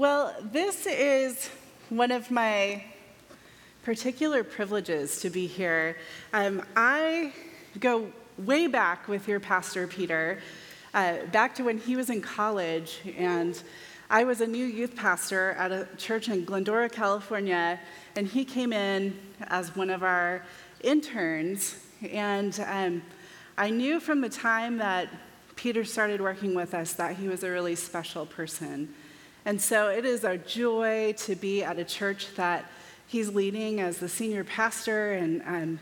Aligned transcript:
Well, 0.00 0.34
this 0.40 0.86
is 0.86 1.50
one 1.90 2.10
of 2.10 2.30
my 2.30 2.84
particular 3.82 4.42
privileges 4.42 5.20
to 5.20 5.28
be 5.28 5.46
here. 5.46 5.98
Um, 6.32 6.62
I 6.74 7.34
go 7.78 8.10
way 8.38 8.66
back 8.66 9.08
with 9.08 9.28
your 9.28 9.40
pastor, 9.40 9.86
Peter, 9.86 10.38
uh, 10.94 11.26
back 11.32 11.54
to 11.56 11.64
when 11.64 11.76
he 11.76 11.96
was 11.96 12.08
in 12.08 12.22
college, 12.22 13.00
and 13.18 13.62
I 14.08 14.24
was 14.24 14.40
a 14.40 14.46
new 14.46 14.64
youth 14.64 14.96
pastor 14.96 15.50
at 15.58 15.70
a 15.70 15.86
church 15.98 16.30
in 16.30 16.46
Glendora, 16.46 16.88
California, 16.88 17.78
and 18.16 18.26
he 18.26 18.46
came 18.46 18.72
in 18.72 19.14
as 19.48 19.76
one 19.76 19.90
of 19.90 20.02
our 20.02 20.42
interns. 20.82 21.78
And 22.10 22.58
um, 22.66 23.02
I 23.58 23.68
knew 23.68 24.00
from 24.00 24.22
the 24.22 24.30
time 24.30 24.78
that 24.78 25.10
Peter 25.56 25.84
started 25.84 26.22
working 26.22 26.54
with 26.54 26.72
us 26.72 26.94
that 26.94 27.16
he 27.16 27.28
was 27.28 27.44
a 27.44 27.50
really 27.50 27.74
special 27.74 28.24
person. 28.24 28.94
And 29.44 29.60
so 29.60 29.88
it 29.88 30.04
is 30.04 30.24
a 30.24 30.36
joy 30.38 31.14
to 31.18 31.34
be 31.34 31.62
at 31.62 31.78
a 31.78 31.84
church 31.84 32.34
that 32.34 32.66
he's 33.06 33.30
leading 33.30 33.80
as 33.80 33.98
the 33.98 34.08
senior 34.08 34.44
pastor. 34.44 35.12
And 35.12 35.42
um, 35.46 35.80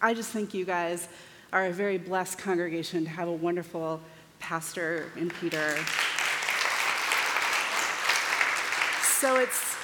I 0.00 0.14
just 0.14 0.30
think 0.30 0.52
you 0.54 0.64
guys 0.64 1.08
are 1.52 1.66
a 1.66 1.72
very 1.72 1.98
blessed 1.98 2.38
congregation 2.38 3.04
to 3.04 3.10
have 3.10 3.28
a 3.28 3.32
wonderful 3.32 4.00
pastor 4.38 5.06
in 5.16 5.30
Peter. 5.30 5.76
So 9.02 9.36
it's 9.36 9.74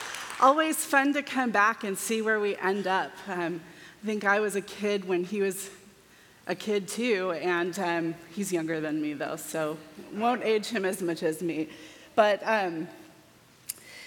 always 0.40 0.84
fun 0.84 1.12
to 1.14 1.22
come 1.22 1.50
back 1.50 1.82
and 1.82 1.98
see 1.98 2.22
where 2.22 2.38
we 2.38 2.56
end 2.56 2.86
up. 2.86 3.12
Um, 3.26 3.60
I 4.02 4.06
think 4.06 4.24
I 4.24 4.38
was 4.38 4.54
a 4.54 4.60
kid 4.60 5.08
when 5.08 5.24
he 5.24 5.40
was 5.40 5.70
a 6.46 6.54
kid 6.54 6.86
too, 6.86 7.32
and 7.32 7.76
um, 7.78 8.14
he's 8.30 8.52
younger 8.52 8.80
than 8.80 9.00
me 9.00 9.14
though, 9.14 9.36
so 9.36 9.78
won't 10.12 10.44
age 10.44 10.66
him 10.66 10.84
as 10.84 11.00
much 11.00 11.22
as 11.22 11.40
me. 11.40 11.70
But 12.14 12.42
um, 12.44 12.86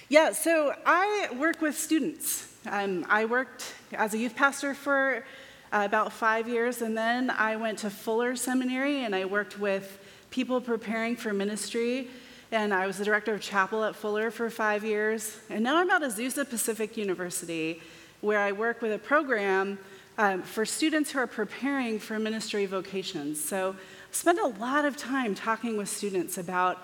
yeah, 0.09 0.31
so 0.31 0.73
I 0.85 1.27
work 1.37 1.61
with 1.61 1.77
students. 1.77 2.47
Um, 2.65 3.05
I 3.09 3.25
worked 3.25 3.73
as 3.91 4.13
a 4.13 4.17
youth 4.17 4.37
pastor 4.37 4.73
for 4.73 5.25
uh, 5.73 5.83
about 5.85 6.13
five 6.13 6.47
years, 6.47 6.81
and 6.81 6.97
then 6.97 7.29
I 7.29 7.57
went 7.57 7.79
to 7.79 7.89
Fuller 7.89 8.37
Seminary 8.37 9.03
and 9.03 9.13
I 9.13 9.25
worked 9.25 9.59
with 9.59 9.99
people 10.29 10.61
preparing 10.61 11.17
for 11.17 11.33
ministry. 11.33 12.07
And 12.53 12.73
I 12.73 12.87
was 12.87 12.97
the 12.97 13.03
director 13.03 13.33
of 13.33 13.41
chapel 13.41 13.83
at 13.83 13.97
Fuller 13.97 14.31
for 14.31 14.49
five 14.49 14.85
years. 14.85 15.37
And 15.49 15.65
now 15.65 15.75
I'm 15.75 15.89
at 15.89 16.01
Azusa 16.01 16.49
Pacific 16.49 16.95
University, 16.95 17.81
where 18.21 18.39
I 18.39 18.53
work 18.53 18.81
with 18.81 18.93
a 18.93 18.99
program 18.99 19.77
um, 20.17 20.41
for 20.41 20.65
students 20.65 21.11
who 21.11 21.19
are 21.19 21.27
preparing 21.27 21.99
for 21.99 22.17
ministry 22.17 22.65
vocations. 22.65 23.43
So 23.43 23.75
I 23.77 24.13
spend 24.13 24.39
a 24.39 24.47
lot 24.47 24.85
of 24.85 24.95
time 24.95 25.35
talking 25.35 25.75
with 25.75 25.89
students 25.89 26.37
about 26.37 26.81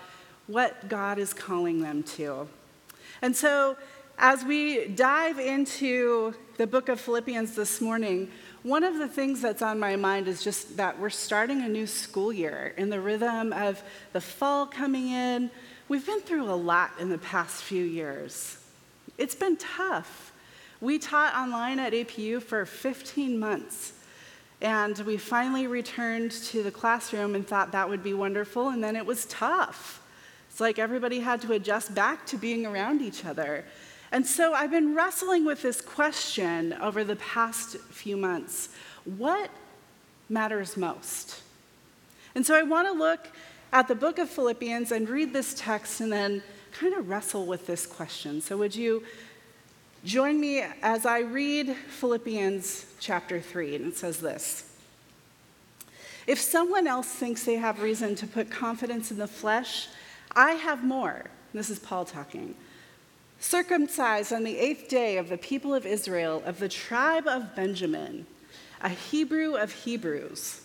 what 0.47 0.89
God 0.89 1.17
is 1.17 1.33
calling 1.33 1.81
them 1.81 2.03
to. 2.03 2.49
And 3.21 3.35
so, 3.35 3.77
as 4.17 4.43
we 4.43 4.87
dive 4.87 5.39
into 5.39 6.33
the 6.57 6.67
book 6.67 6.89
of 6.89 6.99
Philippians 6.99 7.55
this 7.55 7.81
morning, 7.81 8.29
one 8.61 8.83
of 8.83 8.97
the 8.97 9.07
things 9.07 9.41
that's 9.41 9.61
on 9.61 9.79
my 9.79 9.95
mind 9.95 10.27
is 10.27 10.43
just 10.43 10.77
that 10.77 10.99
we're 10.99 11.09
starting 11.09 11.61
a 11.61 11.67
new 11.67 11.87
school 11.87 12.31
year 12.31 12.73
in 12.77 12.89
the 12.89 12.99
rhythm 12.99 13.51
of 13.51 13.81
the 14.13 14.21
fall 14.21 14.65
coming 14.65 15.09
in. 15.09 15.51
We've 15.89 16.05
been 16.05 16.21
through 16.21 16.49
a 16.49 16.55
lot 16.55 16.91
in 16.99 17.09
the 17.09 17.17
past 17.17 17.63
few 17.63 17.83
years. 17.83 18.57
It's 19.17 19.35
been 19.35 19.57
tough. 19.57 20.31
We 20.79 20.99
taught 20.99 21.35
online 21.35 21.79
at 21.79 21.93
APU 21.93 22.41
for 22.41 22.65
15 22.65 23.39
months. 23.39 23.93
And 24.61 24.97
we 24.99 25.17
finally 25.17 25.67
returned 25.67 26.31
to 26.31 26.63
the 26.63 26.71
classroom 26.71 27.35
and 27.35 27.45
thought 27.45 27.73
that 27.73 27.89
would 27.89 28.01
be 28.01 28.13
wonderful, 28.13 28.69
and 28.69 28.81
then 28.81 28.95
it 28.95 29.05
was 29.05 29.25
tough. 29.25 30.01
It's 30.53 30.61
like 30.61 30.77
everybody 30.77 31.19
had 31.19 31.41
to 31.41 31.53
adjust 31.53 31.95
back 31.95 32.27
to 32.27 32.37
being 32.37 32.67
around 32.67 33.01
each 33.01 33.25
other. 33.25 33.65
And 34.11 34.23
so 34.23 34.53
I've 34.53 34.69
been 34.69 34.93
wrestling 34.93 35.45
with 35.45 35.63
this 35.63 35.81
question 35.81 36.73
over 36.73 37.03
the 37.03 37.15
past 37.15 37.77
few 37.89 38.15
months 38.15 38.69
what 39.17 39.49
matters 40.29 40.77
most? 40.77 41.41
And 42.35 42.45
so 42.45 42.53
I 42.53 42.61
want 42.61 42.87
to 42.87 42.93
look 42.93 43.29
at 43.71 43.87
the 43.87 43.95
book 43.95 44.19
of 44.19 44.29
Philippians 44.29 44.91
and 44.91 45.09
read 45.09 45.33
this 45.33 45.55
text 45.57 46.01
and 46.01 46.11
then 46.11 46.43
kind 46.71 46.93
of 46.93 47.09
wrestle 47.09 47.47
with 47.47 47.65
this 47.65 47.87
question. 47.87 48.39
So, 48.39 48.55
would 48.57 48.75
you 48.75 49.01
join 50.05 50.39
me 50.39 50.63
as 50.83 51.07
I 51.07 51.21
read 51.21 51.75
Philippians 51.75 52.85
chapter 52.99 53.41
3? 53.41 53.75
And 53.77 53.87
it 53.87 53.97
says 53.97 54.19
this 54.19 54.71
If 56.27 56.39
someone 56.39 56.85
else 56.85 57.07
thinks 57.07 57.43
they 57.43 57.55
have 57.55 57.81
reason 57.81 58.13
to 58.17 58.27
put 58.27 58.51
confidence 58.51 59.09
in 59.09 59.17
the 59.17 59.27
flesh, 59.27 59.87
I 60.35 60.53
have 60.53 60.83
more. 60.83 61.25
This 61.53 61.69
is 61.69 61.79
Paul 61.79 62.05
talking. 62.05 62.55
Circumcised 63.39 64.33
on 64.33 64.43
the 64.43 64.57
eighth 64.57 64.89
day 64.89 65.17
of 65.17 65.29
the 65.29 65.37
people 65.37 65.75
of 65.75 65.85
Israel, 65.85 66.41
of 66.45 66.59
the 66.59 66.69
tribe 66.69 67.27
of 67.27 67.55
Benjamin, 67.55 68.25
a 68.81 68.89
Hebrew 68.89 69.55
of 69.55 69.71
Hebrews. 69.71 70.61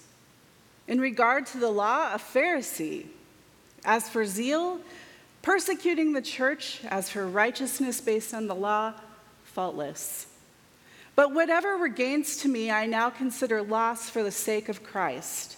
In 0.87 1.01
regard 1.01 1.45
to 1.47 1.59
the 1.59 1.71
law, 1.71 2.15
a 2.15 2.19
Pharisee. 2.19 3.07
As 3.85 4.09
for 4.09 4.25
zeal, 4.25 4.81
persecuting 5.43 6.15
the 6.15 6.23
church. 6.23 6.81
As 6.89 7.11
for 7.11 7.27
righteousness 7.27 8.01
based 8.01 8.33
on 8.33 8.47
the 8.47 8.55
law, 8.55 8.95
faultless. 9.45 10.29
But 11.15 11.35
whatever 11.35 11.77
were 11.77 11.89
gains 11.89 12.39
to 12.39 12.49
me, 12.49 12.71
I 12.71 12.87
now 12.87 13.11
consider 13.11 13.61
loss 13.61 14.09
for 14.09 14.23
the 14.23 14.31
sake 14.31 14.69
of 14.69 14.83
Christ. 14.83 15.58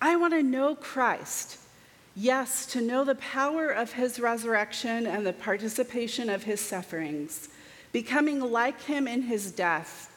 I 0.00 0.16
want 0.16 0.32
to 0.34 0.42
know 0.42 0.74
Christ. 0.74 1.58
Yes, 2.14 2.66
to 2.66 2.80
know 2.80 3.04
the 3.04 3.14
power 3.14 3.68
of 3.68 3.92
his 3.92 4.18
resurrection 4.18 5.06
and 5.06 5.24
the 5.26 5.32
participation 5.32 6.28
of 6.28 6.44
his 6.44 6.60
sufferings, 6.60 7.48
becoming 7.92 8.40
like 8.40 8.82
him 8.82 9.06
in 9.06 9.22
his 9.22 9.52
death, 9.52 10.12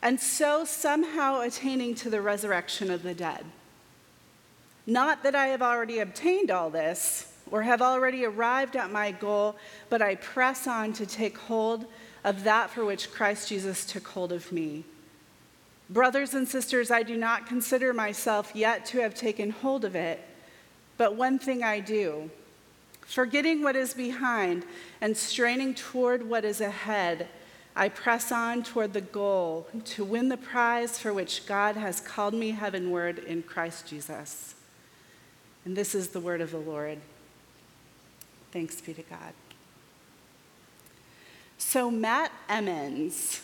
and 0.00 0.18
so 0.18 0.64
somehow 0.64 1.40
attaining 1.40 1.94
to 1.96 2.10
the 2.10 2.20
resurrection 2.20 2.90
of 2.90 3.02
the 3.02 3.14
dead. 3.14 3.44
Not 4.86 5.22
that 5.22 5.34
I 5.34 5.48
have 5.48 5.62
already 5.62 6.00
obtained 6.00 6.50
all 6.50 6.70
this 6.70 7.32
or 7.50 7.62
have 7.62 7.82
already 7.82 8.24
arrived 8.24 8.76
at 8.76 8.90
my 8.90 9.12
goal, 9.12 9.56
but 9.90 10.02
I 10.02 10.16
press 10.16 10.66
on 10.66 10.92
to 10.94 11.06
take 11.06 11.36
hold 11.36 11.86
of 12.24 12.44
that 12.44 12.70
for 12.70 12.84
which 12.84 13.12
Christ 13.12 13.48
Jesus 13.48 13.84
took 13.84 14.08
hold 14.08 14.32
of 14.32 14.50
me. 14.50 14.84
Brothers 15.90 16.34
and 16.34 16.48
sisters, 16.48 16.90
I 16.90 17.02
do 17.02 17.16
not 17.16 17.46
consider 17.46 17.92
myself 17.92 18.52
yet 18.54 18.86
to 18.86 19.00
have 19.00 19.14
taken 19.14 19.50
hold 19.50 19.84
of 19.84 19.94
it, 19.94 20.20
but 20.96 21.16
one 21.16 21.38
thing 21.38 21.62
I 21.62 21.80
do. 21.80 22.30
Forgetting 23.02 23.62
what 23.62 23.76
is 23.76 23.92
behind 23.92 24.64
and 25.00 25.16
straining 25.16 25.74
toward 25.74 26.28
what 26.28 26.44
is 26.44 26.60
ahead, 26.60 27.28
I 27.74 27.88
press 27.88 28.30
on 28.30 28.62
toward 28.62 28.92
the 28.92 29.00
goal 29.00 29.66
to 29.86 30.04
win 30.04 30.28
the 30.28 30.36
prize 30.36 30.98
for 30.98 31.12
which 31.12 31.46
God 31.46 31.76
has 31.76 32.00
called 32.00 32.34
me 32.34 32.50
heavenward 32.50 33.18
in 33.18 33.42
Christ 33.42 33.86
Jesus. 33.86 34.54
And 35.64 35.76
this 35.76 35.94
is 35.94 36.08
the 36.08 36.20
word 36.20 36.40
of 36.40 36.50
the 36.50 36.58
Lord. 36.58 36.98
Thanks 38.50 38.80
be 38.80 38.94
to 38.94 39.02
God. 39.02 39.32
So, 41.56 41.90
Matt 41.90 42.32
Emmons 42.48 43.42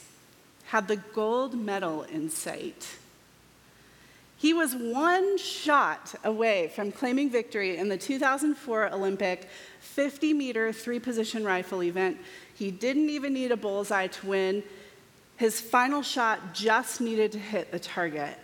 had 0.69 0.87
the 0.87 0.97
gold 0.97 1.55
medal 1.55 2.03
in 2.03 2.29
sight. 2.29 2.99
He 4.37 4.53
was 4.53 4.75
one 4.75 5.39
shot 5.39 6.15
away 6.23 6.71
from 6.75 6.93
claiming 6.93 7.31
victory 7.31 7.79
in 7.79 7.89
the 7.89 7.97
2004 7.97 8.93
Olympic 8.93 9.49
50 9.81 10.35
meter 10.35 10.71
three 10.71 11.01
position 11.01 11.43
rifle 11.43 11.83
event. 11.83 12.19
He 12.55 12.71
didn't 12.71 13.09
even 13.09 13.33
need 13.33 13.51
a 13.51 13.57
bullseye 13.57 14.09
to 14.09 14.27
win. 14.27 14.63
His 15.39 15.59
final 15.59 16.03
shot 16.03 16.53
just 16.53 17.01
needed 17.01 17.33
to 17.33 17.39
hit 17.39 17.73
the 17.73 17.79
target. 17.79 18.39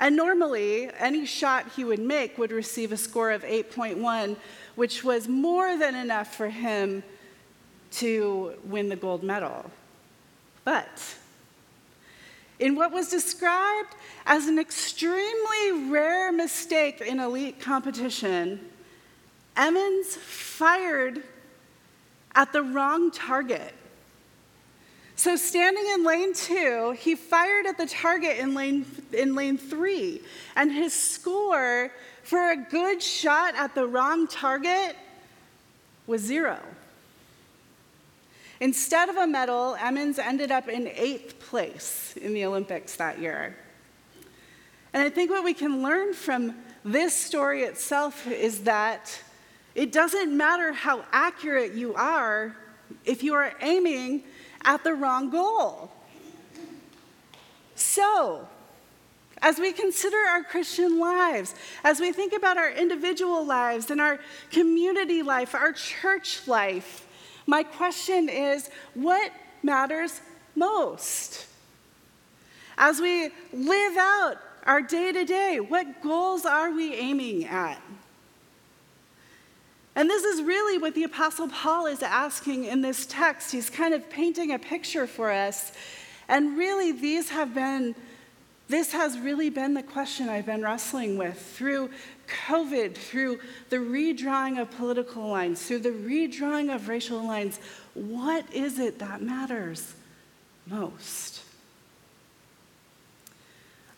And 0.00 0.16
normally, 0.16 0.90
any 0.98 1.24
shot 1.24 1.70
he 1.76 1.84
would 1.84 2.00
make 2.00 2.36
would 2.36 2.50
receive 2.50 2.90
a 2.90 2.96
score 2.96 3.30
of 3.30 3.44
8.1, 3.44 4.36
which 4.74 5.04
was 5.04 5.28
more 5.28 5.76
than 5.76 5.94
enough 5.94 6.34
for 6.34 6.48
him 6.48 7.04
to 7.92 8.54
win 8.64 8.88
the 8.88 8.96
gold 8.96 9.22
medal. 9.22 9.70
But 10.64 11.16
in 12.58 12.76
what 12.76 12.92
was 12.92 13.08
described 13.08 13.94
as 14.24 14.46
an 14.46 14.58
extremely 14.58 15.90
rare 15.90 16.30
mistake 16.30 17.00
in 17.00 17.18
elite 17.18 17.60
competition, 17.60 18.60
Emmons 19.56 20.16
fired 20.16 21.22
at 22.34 22.52
the 22.52 22.62
wrong 22.62 23.10
target. 23.10 23.74
So, 25.16 25.36
standing 25.36 25.84
in 25.94 26.04
lane 26.04 26.32
two, 26.32 26.96
he 26.98 27.14
fired 27.14 27.66
at 27.66 27.76
the 27.76 27.86
target 27.86 28.38
in 28.38 28.54
lane, 28.54 28.86
in 29.12 29.34
lane 29.34 29.58
three, 29.58 30.22
and 30.56 30.72
his 30.72 30.92
score 30.94 31.92
for 32.22 32.50
a 32.50 32.56
good 32.56 33.02
shot 33.02 33.54
at 33.54 33.74
the 33.74 33.86
wrong 33.86 34.26
target 34.26 34.96
was 36.06 36.22
zero. 36.22 36.58
Instead 38.62 39.08
of 39.08 39.16
a 39.16 39.26
medal, 39.26 39.74
Emmons 39.80 40.20
ended 40.20 40.52
up 40.52 40.68
in 40.68 40.86
eighth 40.94 41.40
place 41.40 42.14
in 42.22 42.32
the 42.32 42.44
Olympics 42.44 42.94
that 42.94 43.18
year. 43.18 43.56
And 44.92 45.02
I 45.02 45.10
think 45.10 45.32
what 45.32 45.42
we 45.42 45.52
can 45.52 45.82
learn 45.82 46.14
from 46.14 46.54
this 46.84 47.12
story 47.12 47.62
itself 47.62 48.24
is 48.28 48.62
that 48.62 49.20
it 49.74 49.90
doesn't 49.90 50.36
matter 50.36 50.72
how 50.72 51.04
accurate 51.10 51.72
you 51.72 51.92
are 51.94 52.54
if 53.04 53.24
you 53.24 53.34
are 53.34 53.52
aiming 53.62 54.22
at 54.64 54.84
the 54.84 54.94
wrong 54.94 55.28
goal. 55.28 55.90
So, 57.74 58.46
as 59.38 59.58
we 59.58 59.72
consider 59.72 60.18
our 60.18 60.44
Christian 60.44 61.00
lives, 61.00 61.56
as 61.82 61.98
we 61.98 62.12
think 62.12 62.32
about 62.32 62.58
our 62.58 62.70
individual 62.70 63.44
lives 63.44 63.90
and 63.90 64.00
our 64.00 64.20
community 64.52 65.24
life, 65.24 65.52
our 65.52 65.72
church 65.72 66.46
life, 66.46 67.01
my 67.46 67.62
question 67.62 68.28
is 68.28 68.70
what 68.94 69.32
matters 69.62 70.20
most? 70.54 71.46
As 72.78 73.00
we 73.00 73.30
live 73.52 73.96
out 73.96 74.36
our 74.64 74.80
day 74.80 75.12
to 75.12 75.24
day, 75.24 75.60
what 75.60 76.02
goals 76.02 76.44
are 76.44 76.70
we 76.70 76.94
aiming 76.94 77.44
at? 77.46 77.80
And 79.94 80.08
this 80.08 80.24
is 80.24 80.42
really 80.42 80.78
what 80.78 80.94
the 80.94 81.04
Apostle 81.04 81.48
Paul 81.48 81.86
is 81.86 82.02
asking 82.02 82.64
in 82.64 82.80
this 82.80 83.04
text. 83.06 83.52
He's 83.52 83.68
kind 83.68 83.92
of 83.92 84.08
painting 84.08 84.52
a 84.52 84.58
picture 84.58 85.06
for 85.06 85.30
us. 85.30 85.72
And 86.28 86.56
really, 86.56 86.92
these 86.92 87.28
have 87.28 87.54
been, 87.54 87.94
this 88.72 88.92
has 88.92 89.18
really 89.18 89.50
been 89.50 89.74
the 89.74 89.82
question 89.82 90.28
I've 90.30 90.46
been 90.46 90.62
wrestling 90.62 91.18
with 91.18 91.38
through 91.38 91.90
COVID, 92.46 92.94
through 92.94 93.38
the 93.68 93.76
redrawing 93.76 94.60
of 94.60 94.70
political 94.70 95.28
lines, 95.28 95.62
through 95.66 95.80
the 95.80 95.90
redrawing 95.90 96.74
of 96.74 96.88
racial 96.88 97.22
lines. 97.22 97.60
What 97.92 98.50
is 98.52 98.78
it 98.78 98.98
that 99.00 99.20
matters 99.20 99.94
most? 100.66 101.42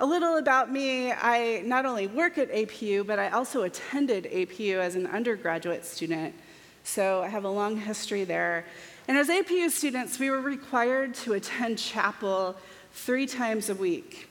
A 0.01 0.05
little 0.05 0.39
about 0.39 0.73
me 0.73 1.13
I 1.13 1.63
not 1.65 1.87
only 1.87 2.09
work 2.09 2.37
at 2.37 2.51
APU, 2.51 3.07
but 3.07 3.21
I 3.21 3.29
also 3.29 3.63
attended 3.63 4.25
APU 4.25 4.79
as 4.79 4.97
an 4.97 5.07
undergraduate 5.07 5.85
student. 5.85 6.35
So 6.83 7.23
I 7.23 7.29
have 7.29 7.45
a 7.45 7.49
long 7.49 7.77
history 7.77 8.25
there. 8.25 8.65
And 9.07 9.17
as 9.17 9.29
APU 9.29 9.71
students, 9.71 10.19
we 10.19 10.31
were 10.31 10.41
required 10.41 11.15
to 11.15 11.35
attend 11.35 11.79
chapel 11.79 12.57
three 12.93 13.27
times 13.27 13.71
a 13.71 13.75
week, 13.75 14.29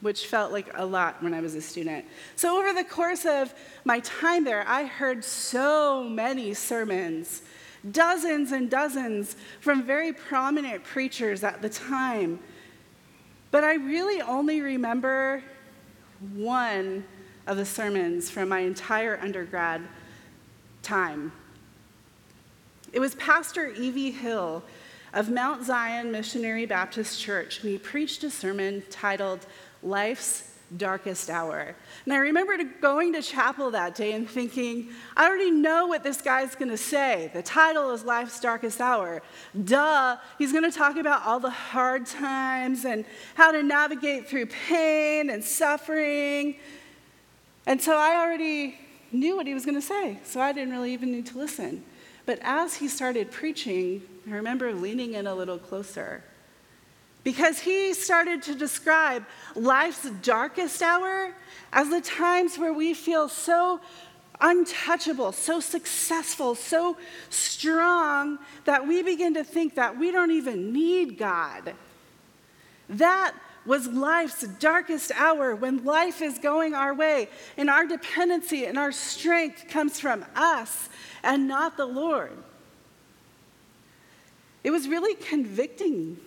which 0.00 0.26
felt 0.26 0.52
like 0.52 0.70
a 0.74 0.84
lot 0.84 1.22
when 1.22 1.32
I 1.32 1.40
was 1.40 1.54
a 1.54 1.62
student. 1.62 2.04
So 2.36 2.58
over 2.58 2.72
the 2.72 2.84
course 2.84 3.24
of 3.24 3.54
my 3.84 4.00
time 4.00 4.44
there, 4.44 4.64
I 4.66 4.84
heard 4.84 5.24
so 5.24 6.04
many 6.04 6.54
sermons, 6.54 7.42
dozens 7.90 8.52
and 8.52 8.70
dozens 8.70 9.36
from 9.60 9.82
very 9.82 10.12
prominent 10.12 10.84
preachers 10.84 11.42
at 11.42 11.62
the 11.62 11.68
time 11.68 12.40
but 13.50 13.64
I 13.64 13.74
really 13.76 14.20
only 14.20 14.60
remember 14.60 15.42
one 16.34 17.04
of 17.46 17.56
the 17.56 17.64
sermons 17.64 18.28
from 18.28 18.48
my 18.50 18.60
entire 18.60 19.18
undergrad 19.18 19.80
time. 20.82 21.32
It 22.92 23.00
was 23.00 23.14
Pastor 23.14 23.68
E.V. 23.70 24.10
Hill 24.10 24.62
of 25.12 25.30
Mount 25.30 25.64
Zion 25.64 26.12
Missionary 26.12 26.66
Baptist 26.66 27.20
Church, 27.20 27.62
and 27.62 27.70
he 27.70 27.78
preached 27.78 28.24
a 28.24 28.30
sermon 28.30 28.82
titled 28.90 29.46
Life's 29.86 30.52
darkest 30.76 31.30
hour. 31.30 31.74
And 32.04 32.12
I 32.12 32.16
remember 32.18 32.56
going 32.80 33.12
to 33.12 33.22
chapel 33.22 33.70
that 33.70 33.94
day 33.94 34.12
and 34.12 34.28
thinking, 34.28 34.88
I 35.16 35.26
already 35.28 35.50
know 35.50 35.86
what 35.86 36.02
this 36.02 36.20
guy's 36.20 36.54
going 36.56 36.70
to 36.70 36.76
say. 36.76 37.30
The 37.32 37.42
title 37.42 37.92
is 37.92 38.04
Life's 38.04 38.40
Darkest 38.40 38.80
Hour. 38.80 39.22
Duh, 39.64 40.16
he's 40.38 40.52
going 40.52 40.68
to 40.68 40.76
talk 40.76 40.96
about 40.96 41.24
all 41.24 41.38
the 41.38 41.50
hard 41.50 42.06
times 42.06 42.84
and 42.84 43.04
how 43.34 43.52
to 43.52 43.62
navigate 43.62 44.28
through 44.28 44.46
pain 44.46 45.30
and 45.30 45.42
suffering. 45.42 46.56
And 47.66 47.80
so 47.80 47.96
I 47.96 48.16
already 48.16 48.76
knew 49.12 49.36
what 49.36 49.46
he 49.46 49.54
was 49.54 49.64
going 49.64 49.76
to 49.76 49.86
say, 49.86 50.18
so 50.24 50.40
I 50.40 50.52
didn't 50.52 50.72
really 50.72 50.92
even 50.92 51.12
need 51.12 51.26
to 51.26 51.38
listen. 51.38 51.84
But 52.26 52.40
as 52.42 52.74
he 52.74 52.88
started 52.88 53.30
preaching, 53.30 54.02
I 54.26 54.30
remember 54.32 54.72
leaning 54.72 55.14
in 55.14 55.28
a 55.28 55.34
little 55.34 55.58
closer 55.58 56.24
because 57.26 57.58
he 57.58 57.92
started 57.92 58.40
to 58.40 58.54
describe 58.54 59.26
life's 59.56 60.08
darkest 60.22 60.80
hour 60.80 61.34
as 61.72 61.90
the 61.90 62.00
times 62.00 62.56
where 62.56 62.72
we 62.72 62.94
feel 62.94 63.28
so 63.28 63.80
untouchable, 64.40 65.32
so 65.32 65.58
successful, 65.58 66.54
so 66.54 66.96
strong 67.28 68.38
that 68.64 68.86
we 68.86 69.02
begin 69.02 69.34
to 69.34 69.42
think 69.42 69.74
that 69.74 69.98
we 69.98 70.12
don't 70.12 70.30
even 70.30 70.72
need 70.72 71.18
God. 71.18 71.74
That 72.88 73.34
was 73.66 73.88
life's 73.88 74.42
darkest 74.60 75.10
hour 75.16 75.56
when 75.56 75.84
life 75.84 76.22
is 76.22 76.38
going 76.38 76.74
our 76.74 76.94
way 76.94 77.28
and 77.56 77.68
our 77.68 77.88
dependency 77.88 78.66
and 78.66 78.78
our 78.78 78.92
strength 78.92 79.66
comes 79.66 79.98
from 79.98 80.24
us 80.36 80.88
and 81.24 81.48
not 81.48 81.76
the 81.76 81.86
Lord. 81.86 82.38
It 84.62 84.70
was 84.70 84.86
really 84.86 85.16
convicting 85.16 86.18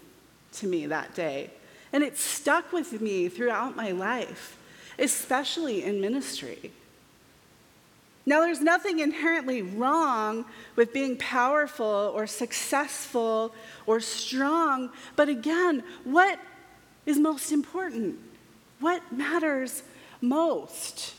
to 0.53 0.67
me 0.67 0.85
that 0.87 1.15
day. 1.15 1.51
And 1.91 2.03
it 2.03 2.17
stuck 2.17 2.71
with 2.71 3.01
me 3.01 3.29
throughout 3.29 3.75
my 3.75 3.91
life, 3.91 4.57
especially 4.97 5.83
in 5.83 6.01
ministry. 6.01 6.71
Now, 8.25 8.41
there's 8.41 8.61
nothing 8.61 8.99
inherently 8.99 9.63
wrong 9.63 10.45
with 10.75 10.93
being 10.93 11.17
powerful 11.17 12.11
or 12.13 12.27
successful 12.27 13.55
or 13.87 13.99
strong, 13.99 14.91
but 15.15 15.29
again, 15.29 15.83
what 16.03 16.39
is 17.07 17.17
most 17.17 17.51
important? 17.51 18.19
What 18.79 19.11
matters 19.11 19.81
most? 20.21 21.15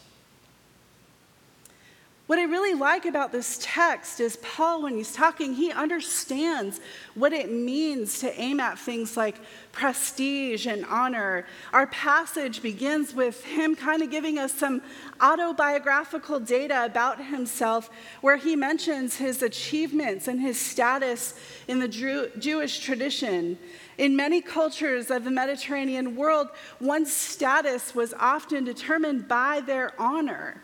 What 2.31 2.39
I 2.39 2.45
really 2.45 2.75
like 2.75 3.07
about 3.07 3.33
this 3.33 3.59
text 3.61 4.21
is 4.21 4.37
Paul, 4.37 4.83
when 4.83 4.95
he's 4.95 5.13
talking, 5.13 5.53
he 5.53 5.73
understands 5.73 6.81
what 7.17 7.33
it 7.33 7.51
means 7.51 8.21
to 8.21 8.33
aim 8.41 8.61
at 8.61 8.79
things 8.79 9.17
like 9.17 9.41
prestige 9.73 10.65
and 10.65 10.85
honor. 10.85 11.45
Our 11.73 11.89
passage 11.89 12.63
begins 12.63 13.13
with 13.17 13.43
him 13.43 13.75
kind 13.75 14.01
of 14.01 14.13
giving 14.13 14.39
us 14.39 14.53
some 14.53 14.81
autobiographical 15.21 16.39
data 16.39 16.85
about 16.85 17.21
himself, 17.21 17.91
where 18.21 18.37
he 18.37 18.55
mentions 18.55 19.17
his 19.17 19.43
achievements 19.43 20.29
and 20.29 20.41
his 20.41 20.57
status 20.57 21.35
in 21.67 21.81
the 21.81 21.89
Jew- 21.89 22.31
Jewish 22.39 22.79
tradition. 22.79 23.59
In 23.99 24.15
many 24.15 24.41
cultures 24.41 25.11
of 25.11 25.25
the 25.25 25.33
Mediterranean 25.33 26.15
world, 26.15 26.51
one's 26.79 27.13
status 27.13 27.93
was 27.93 28.15
often 28.21 28.63
determined 28.63 29.27
by 29.27 29.63
their 29.63 30.01
honor. 30.01 30.63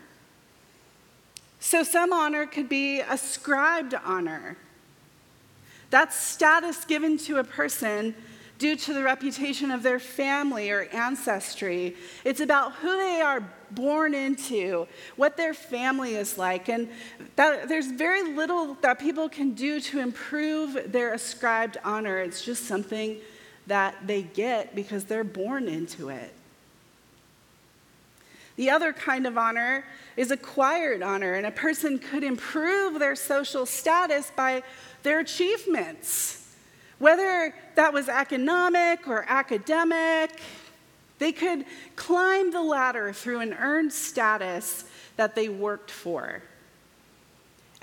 So, 1.59 1.83
some 1.83 2.13
honor 2.13 2.45
could 2.45 2.69
be 2.69 3.01
ascribed 3.01 3.93
honor. 4.05 4.57
That's 5.89 6.15
status 6.15 6.85
given 6.85 7.17
to 7.19 7.37
a 7.37 7.43
person 7.43 8.13
due 8.59 8.75
to 8.75 8.93
the 8.93 9.03
reputation 9.03 9.71
of 9.71 9.83
their 9.83 9.99
family 9.99 10.69
or 10.71 10.87
ancestry. 10.91 11.95
It's 12.23 12.39
about 12.39 12.73
who 12.73 12.97
they 12.97 13.21
are 13.21 13.43
born 13.71 14.13
into, 14.13 14.87
what 15.15 15.37
their 15.37 15.53
family 15.53 16.15
is 16.15 16.37
like. 16.37 16.69
And 16.69 16.89
that, 17.35 17.67
there's 17.67 17.87
very 17.87 18.33
little 18.33 18.75
that 18.81 18.99
people 18.99 19.29
can 19.29 19.53
do 19.53 19.79
to 19.81 19.99
improve 19.99 20.91
their 20.91 21.13
ascribed 21.13 21.77
honor. 21.83 22.19
It's 22.19 22.43
just 22.43 22.65
something 22.65 23.17
that 23.67 23.95
they 24.05 24.23
get 24.23 24.73
because 24.75 25.03
they're 25.03 25.23
born 25.23 25.67
into 25.67 26.09
it. 26.09 26.33
The 28.57 28.71
other 28.71 28.91
kind 28.91 29.25
of 29.25 29.37
honor 29.37 29.85
is 30.17 30.31
acquired 30.31 31.01
honor, 31.01 31.35
and 31.35 31.45
a 31.45 31.51
person 31.51 31.99
could 31.99 32.23
improve 32.23 32.99
their 32.99 33.15
social 33.15 33.65
status 33.65 34.31
by 34.35 34.63
their 35.03 35.19
achievements. 35.19 36.43
Whether 36.99 37.53
that 37.75 37.93
was 37.93 38.09
economic 38.09 39.07
or 39.07 39.23
academic, 39.27 40.41
they 41.19 41.31
could 41.31 41.65
climb 41.95 42.51
the 42.51 42.61
ladder 42.61 43.13
through 43.13 43.39
an 43.39 43.53
earned 43.53 43.93
status 43.93 44.85
that 45.15 45.35
they 45.35 45.49
worked 45.49 45.91
for. 45.91 46.41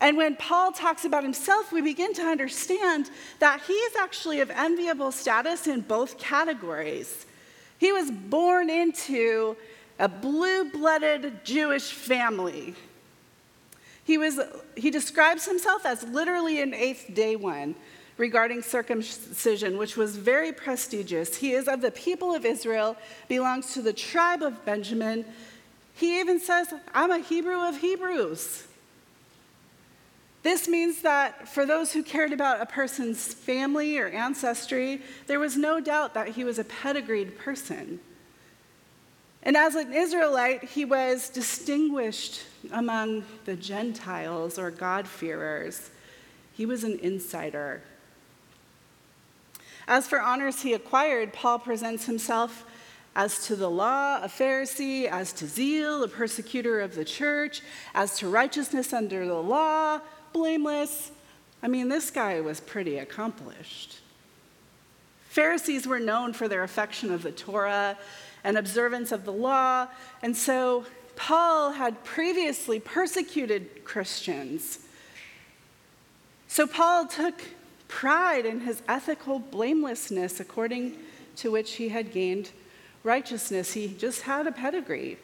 And 0.00 0.16
when 0.16 0.34
Paul 0.34 0.72
talks 0.72 1.04
about 1.04 1.22
himself, 1.22 1.70
we 1.70 1.80
begin 1.80 2.14
to 2.14 2.22
understand 2.22 3.10
that 3.38 3.62
he 3.62 3.72
is 3.72 3.96
actually 3.96 4.40
of 4.40 4.50
enviable 4.50 5.12
status 5.12 5.68
in 5.68 5.82
both 5.82 6.18
categories. 6.18 7.26
He 7.78 7.92
was 7.92 8.10
born 8.10 8.70
into 8.70 9.56
a 9.98 10.08
blue 10.08 10.70
blooded 10.70 11.44
Jewish 11.44 11.92
family. 11.92 12.74
He, 14.04 14.18
was, 14.18 14.38
he 14.76 14.90
describes 14.90 15.46
himself 15.46 15.86
as 15.86 16.02
literally 16.02 16.60
an 16.60 16.74
eighth 16.74 17.14
day 17.14 17.36
one 17.36 17.74
regarding 18.16 18.62
circumcision, 18.62 19.76
which 19.76 19.96
was 19.96 20.16
very 20.16 20.52
prestigious. 20.52 21.36
He 21.36 21.52
is 21.52 21.66
of 21.66 21.80
the 21.80 21.90
people 21.90 22.34
of 22.34 22.44
Israel, 22.44 22.96
belongs 23.28 23.72
to 23.74 23.82
the 23.82 23.92
tribe 23.92 24.42
of 24.42 24.64
Benjamin. 24.64 25.24
He 25.94 26.20
even 26.20 26.38
says, 26.38 26.72
I'm 26.92 27.10
a 27.10 27.18
Hebrew 27.18 27.66
of 27.66 27.78
Hebrews. 27.78 28.66
This 30.42 30.68
means 30.68 31.00
that 31.02 31.48
for 31.48 31.64
those 31.64 31.92
who 31.92 32.02
cared 32.02 32.32
about 32.32 32.60
a 32.60 32.66
person's 32.66 33.32
family 33.32 33.98
or 33.98 34.08
ancestry, 34.08 35.00
there 35.26 35.40
was 35.40 35.56
no 35.56 35.80
doubt 35.80 36.12
that 36.14 36.28
he 36.28 36.44
was 36.44 36.58
a 36.58 36.64
pedigreed 36.64 37.38
person. 37.38 37.98
And 39.44 39.56
as 39.56 39.74
an 39.74 39.92
Israelite, 39.92 40.64
he 40.64 40.84
was 40.84 41.28
distinguished 41.28 42.42
among 42.72 43.24
the 43.44 43.54
Gentiles 43.54 44.58
or 44.58 44.70
God-fearers. 44.70 45.90
He 46.54 46.64
was 46.64 46.82
an 46.82 46.98
insider. 47.00 47.82
As 49.86 50.08
for 50.08 50.18
honors 50.18 50.62
he 50.62 50.72
acquired, 50.72 51.34
Paul 51.34 51.58
presents 51.58 52.06
himself 52.06 52.64
as 53.14 53.46
to 53.46 53.54
the 53.54 53.70
law, 53.70 54.18
a 54.22 54.28
Pharisee, 54.28 55.06
as 55.06 55.32
to 55.34 55.46
zeal, 55.46 56.02
a 56.02 56.08
persecutor 56.08 56.80
of 56.80 56.94
the 56.94 57.04
church, 57.04 57.60
as 57.94 58.16
to 58.18 58.28
righteousness 58.28 58.92
under 58.92 59.26
the 59.26 59.34
law, 59.34 60.00
blameless. 60.32 61.12
I 61.62 61.68
mean, 61.68 61.88
this 61.88 62.10
guy 62.10 62.40
was 62.40 62.60
pretty 62.60 62.96
accomplished. 62.96 64.00
Pharisees 65.28 65.86
were 65.86 66.00
known 66.00 66.32
for 66.32 66.48
their 66.48 66.62
affection 66.62 67.12
of 67.12 67.22
the 67.22 67.32
Torah 67.32 67.98
and 68.44 68.56
observance 68.56 69.10
of 69.10 69.24
the 69.24 69.32
law, 69.32 69.88
and 70.22 70.36
so 70.36 70.84
Paul 71.16 71.72
had 71.72 72.04
previously 72.04 72.78
persecuted 72.78 73.84
Christians. 73.84 74.80
So 76.48 76.66
Paul 76.66 77.06
took 77.06 77.42
pride 77.88 78.46
in 78.46 78.60
his 78.60 78.82
ethical 78.88 79.38
blamelessness 79.38 80.40
according 80.40 80.96
to 81.36 81.50
which 81.50 81.74
he 81.74 81.88
had 81.88 82.12
gained 82.12 82.50
righteousness. 83.02 83.72
He 83.72 83.88
just 83.98 84.22
had 84.22 84.46
a 84.46 84.52
pedigree. 84.52 85.18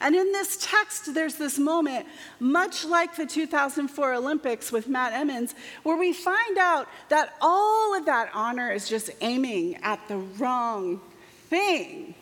And 0.00 0.14
in 0.14 0.32
this 0.32 0.58
text, 0.60 1.12
there's 1.12 1.34
this 1.34 1.58
moment, 1.58 2.06
much 2.38 2.84
like 2.84 3.16
the 3.16 3.26
2004 3.26 4.14
Olympics 4.14 4.70
with 4.70 4.86
Matt 4.86 5.12
Emmons, 5.12 5.54
where 5.82 5.96
we 5.96 6.12
find 6.12 6.56
out 6.56 6.88
that 7.08 7.34
all 7.40 7.96
of 7.96 8.06
that 8.06 8.30
honor 8.32 8.70
is 8.70 8.88
just 8.88 9.10
aiming 9.20 9.76
at 9.82 10.06
the 10.08 10.18
wrong 10.18 11.00
thing. 11.48 12.14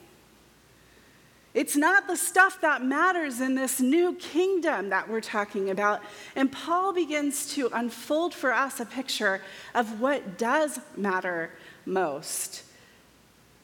It's 1.56 1.74
not 1.74 2.06
the 2.06 2.16
stuff 2.16 2.60
that 2.60 2.84
matters 2.84 3.40
in 3.40 3.54
this 3.54 3.80
new 3.80 4.14
kingdom 4.16 4.90
that 4.90 5.08
we're 5.08 5.22
talking 5.22 5.70
about. 5.70 6.02
And 6.34 6.52
Paul 6.52 6.92
begins 6.92 7.54
to 7.54 7.70
unfold 7.72 8.34
for 8.34 8.52
us 8.52 8.78
a 8.78 8.84
picture 8.84 9.40
of 9.74 9.98
what 9.98 10.36
does 10.36 10.78
matter 10.98 11.50
most. 11.86 12.62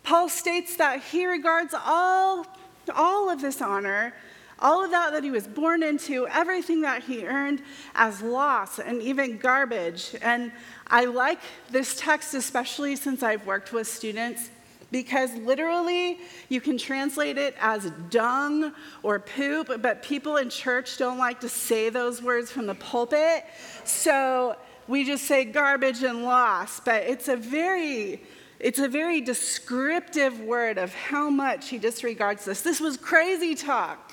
Paul 0.04 0.30
states 0.30 0.76
that 0.76 1.02
he 1.02 1.26
regards 1.26 1.74
all, 1.74 2.46
all 2.94 3.28
of 3.28 3.42
this 3.42 3.60
honor, 3.60 4.14
all 4.58 4.82
of 4.82 4.90
that 4.92 5.12
that 5.12 5.22
he 5.22 5.30
was 5.30 5.46
born 5.46 5.82
into, 5.82 6.26
everything 6.28 6.80
that 6.80 7.02
he 7.02 7.26
earned 7.26 7.60
as 7.94 8.22
loss 8.22 8.78
and 8.78 9.02
even 9.02 9.36
garbage. 9.36 10.14
And 10.22 10.50
I 10.86 11.04
like 11.04 11.40
this 11.70 11.94
text, 11.98 12.32
especially 12.32 12.96
since 12.96 13.22
I've 13.22 13.46
worked 13.46 13.74
with 13.74 13.86
students 13.86 14.48
because 14.92 15.34
literally 15.38 16.20
you 16.48 16.60
can 16.60 16.78
translate 16.78 17.38
it 17.38 17.56
as 17.58 17.90
dung 18.10 18.72
or 19.02 19.18
poop, 19.18 19.70
but 19.80 20.02
people 20.02 20.36
in 20.36 20.50
church 20.50 20.98
don't 20.98 21.18
like 21.18 21.40
to 21.40 21.48
say 21.48 21.88
those 21.88 22.22
words 22.22 22.52
from 22.52 22.66
the 22.66 22.74
pulpit. 22.74 23.44
So 23.84 24.56
we 24.86 25.04
just 25.04 25.24
say 25.24 25.44
garbage 25.44 26.02
and 26.02 26.22
loss, 26.22 26.78
but 26.78 27.02
it's 27.02 27.26
a 27.26 27.36
very 27.36 28.22
it's 28.60 28.78
a 28.78 28.86
very 28.86 29.20
descriptive 29.20 30.38
word 30.38 30.78
of 30.78 30.94
how 30.94 31.28
much 31.28 31.70
he 31.70 31.78
disregards 31.78 32.44
this. 32.44 32.60
This 32.62 32.80
was 32.80 32.96
crazy 32.96 33.56
talk. 33.56 34.12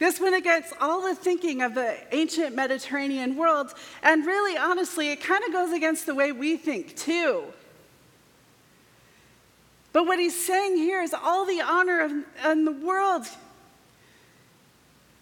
This 0.00 0.18
went 0.18 0.34
against 0.34 0.72
all 0.80 1.02
the 1.02 1.14
thinking 1.14 1.62
of 1.62 1.76
the 1.76 1.96
ancient 2.10 2.56
Mediterranean 2.56 3.36
world, 3.36 3.72
and 4.02 4.26
really, 4.26 4.56
honestly, 4.56 5.12
it 5.12 5.20
kind 5.20 5.44
of 5.44 5.52
goes 5.52 5.70
against 5.70 6.06
the 6.06 6.16
way 6.16 6.32
we 6.32 6.56
think 6.56 6.96
too. 6.96 7.44
But 9.92 10.06
what 10.06 10.18
he's 10.18 10.38
saying 10.38 10.76
here 10.76 11.02
is 11.02 11.14
all 11.14 11.44
the 11.44 11.60
honor 11.60 12.24
in 12.44 12.64
the 12.64 12.72
world 12.72 13.26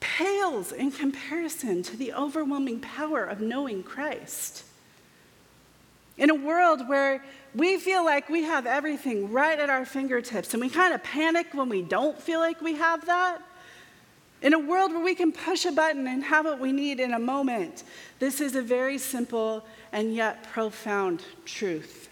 pales 0.01 0.73
in 0.73 0.93
comparison 0.93 1.83
to 1.83 1.97
the 1.97 2.13
overwhelming 2.13 2.81
power 2.81 3.25
of 3.25 3.41
knowing 3.41 3.83
Christ. 3.83 4.65
In 6.19 6.31
a 6.31 6.35
world 6.35 6.89
where 6.89 7.25
we 7.55 7.79
feel 7.79 8.05
like 8.05 8.29
we 8.29 8.43
have 8.43 8.67
everything 8.67 9.33
right 9.33 9.59
at 9.59 9.71
our 9.71 9.87
fingertips 9.87 10.53
and 10.53 10.61
we 10.61 10.69
kind 10.69 10.93
of 10.93 11.03
panic 11.03 11.49
when 11.53 11.69
we 11.69 11.83
don't 11.83 12.21
feel 12.21 12.39
like 12.39 12.61
we 12.61 12.75
have 12.75 13.07
that, 13.07 13.43
in 14.43 14.53
a 14.55 14.59
world 14.59 14.93
where 14.93 15.03
we 15.03 15.15
can 15.15 15.33
push 15.33 15.65
a 15.65 15.73
button 15.73 16.07
and 16.07 16.23
have 16.25 16.45
what 16.45 16.61
we 16.61 16.73
need 16.73 17.01
in 17.01 17.13
a 17.13 17.19
moment, 17.19 17.85
this 18.19 18.41
is 18.41 18.55
a 18.57 18.63
very 18.63 18.99
simple 18.99 19.65
and 19.93 20.15
yet 20.15 20.45
profound 20.51 21.23
truth. 21.45 22.10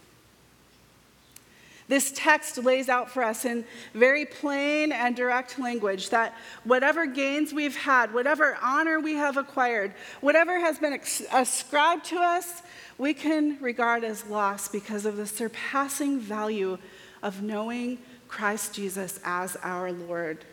This 1.89 2.13
text 2.15 2.59
lays 2.59 2.91
out 2.91 3.11
for 3.11 3.23
us 3.23 3.47
in 3.47 3.65
very 3.95 4.27
plain 4.27 4.93
and 4.93 5.17
direct 5.17 5.59
language 5.59 6.11
that 6.11 6.35
whatever 6.65 7.07
gains 7.07 7.55
we've 7.55 7.77
had, 7.77 8.13
whatever 8.13 8.59
honor 8.63 9.01
we 9.01 9.15
have 9.15 9.39
acquired, 9.39 9.95
whatever 10.21 10.61
has 10.61 10.79
been 10.79 11.01
ascribed 11.33 12.05
to 12.07 12.17
us, 12.17 12.63
we 12.99 13.15
can 13.15 13.59
regard 13.61 14.05
as 14.05 14.27
loss 14.27 14.69
because 14.69 15.07
of 15.07 15.17
the 15.17 15.27
surpassing 15.27 16.21
value 16.21 16.77
of 17.23 17.43
knowing 17.43 17.99
Christ 18.29 18.75
Jesus 18.75 19.19
as 19.25 19.57
our 19.63 19.91
Lord. 19.91 20.45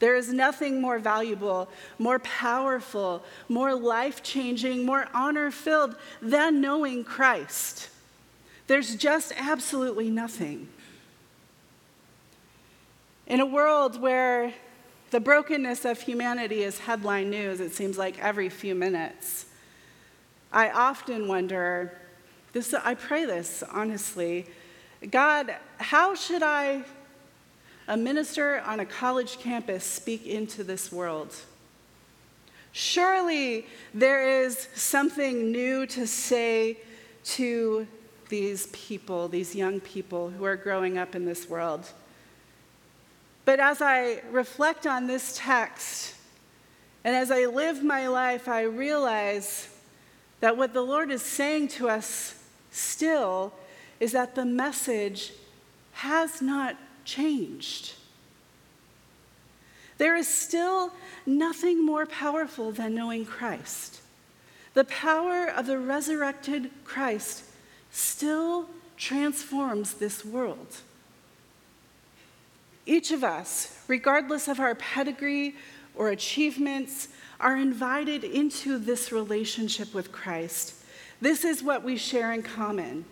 There 0.00 0.16
is 0.16 0.32
nothing 0.32 0.80
more 0.80 0.98
valuable, 0.98 1.68
more 1.98 2.18
powerful, 2.18 3.22
more 3.48 3.74
life 3.74 4.22
changing, 4.22 4.84
more 4.84 5.06
honor 5.14 5.50
filled 5.50 5.94
than 6.20 6.60
knowing 6.60 7.04
Christ. 7.04 7.90
There's 8.70 8.94
just 8.94 9.32
absolutely 9.36 10.10
nothing. 10.10 10.68
In 13.26 13.40
a 13.40 13.44
world 13.44 14.00
where 14.00 14.54
the 15.10 15.18
brokenness 15.18 15.84
of 15.84 16.00
humanity 16.00 16.62
is 16.62 16.78
headline 16.78 17.30
news, 17.30 17.58
it 17.58 17.74
seems 17.74 17.98
like 17.98 18.20
every 18.20 18.48
few 18.48 18.76
minutes, 18.76 19.46
I 20.52 20.70
often 20.70 21.26
wonder 21.26 21.98
this, 22.52 22.72
I 22.72 22.94
pray 22.94 23.24
this 23.24 23.64
honestly 23.72 24.46
God, 25.10 25.52
how 25.78 26.14
should 26.14 26.44
I, 26.44 26.84
a 27.88 27.96
minister 27.96 28.60
on 28.60 28.78
a 28.78 28.86
college 28.86 29.40
campus, 29.40 29.82
speak 29.82 30.28
into 30.28 30.62
this 30.62 30.92
world? 30.92 31.34
Surely 32.70 33.66
there 33.92 34.44
is 34.44 34.68
something 34.76 35.50
new 35.50 35.86
to 35.86 36.06
say 36.06 36.78
to 37.24 37.88
these 38.30 38.68
people, 38.68 39.28
these 39.28 39.54
young 39.54 39.80
people 39.80 40.30
who 40.30 40.44
are 40.44 40.56
growing 40.56 40.96
up 40.96 41.14
in 41.14 41.26
this 41.26 41.48
world. 41.48 41.84
But 43.44 43.60
as 43.60 43.82
I 43.82 44.22
reflect 44.30 44.86
on 44.86 45.06
this 45.06 45.34
text, 45.36 46.14
and 47.04 47.14
as 47.14 47.30
I 47.30 47.46
live 47.46 47.82
my 47.82 48.08
life, 48.08 48.48
I 48.48 48.62
realize 48.62 49.68
that 50.40 50.56
what 50.56 50.72
the 50.72 50.82
Lord 50.82 51.10
is 51.10 51.22
saying 51.22 51.68
to 51.68 51.88
us 51.88 52.42
still 52.70 53.52
is 53.98 54.12
that 54.12 54.34
the 54.34 54.44
message 54.44 55.32
has 55.92 56.40
not 56.40 56.76
changed. 57.04 57.94
There 59.98 60.16
is 60.16 60.28
still 60.28 60.92
nothing 61.26 61.84
more 61.84 62.06
powerful 62.06 62.72
than 62.72 62.94
knowing 62.94 63.26
Christ. 63.26 64.00
The 64.72 64.84
power 64.84 65.46
of 65.46 65.66
the 65.66 65.78
resurrected 65.78 66.70
Christ 66.84 67.44
still 67.90 68.68
transforms 68.96 69.94
this 69.94 70.24
world. 70.24 70.76
Each 72.86 73.10
of 73.12 73.22
us, 73.22 73.78
regardless 73.88 74.48
of 74.48 74.60
our 74.60 74.74
pedigree 74.74 75.56
or 75.94 76.08
achievements, 76.10 77.08
are 77.38 77.56
invited 77.56 78.24
into 78.24 78.78
this 78.78 79.12
relationship 79.12 79.94
with 79.94 80.12
Christ. 80.12 80.74
This 81.20 81.44
is 81.44 81.62
what 81.62 81.82
we 81.82 81.96
share 81.96 82.32
in 82.32 82.42
common. 82.42 83.04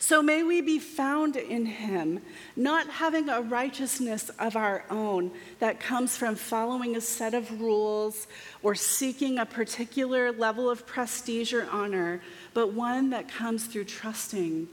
So 0.00 0.22
may 0.22 0.44
we 0.44 0.60
be 0.60 0.78
found 0.78 1.36
in 1.36 1.66
him, 1.66 2.20
not 2.54 2.88
having 2.88 3.28
a 3.28 3.42
righteousness 3.42 4.30
of 4.38 4.54
our 4.54 4.84
own 4.90 5.32
that 5.58 5.80
comes 5.80 6.16
from 6.16 6.36
following 6.36 6.94
a 6.94 7.00
set 7.00 7.34
of 7.34 7.60
rules 7.60 8.28
or 8.62 8.76
seeking 8.76 9.38
a 9.38 9.46
particular 9.46 10.30
level 10.30 10.70
of 10.70 10.86
prestige 10.86 11.52
or 11.52 11.68
honor, 11.70 12.22
but 12.54 12.72
one 12.72 13.10
that 13.10 13.28
comes 13.28 13.66
through 13.66 13.84
trusting 13.84 14.68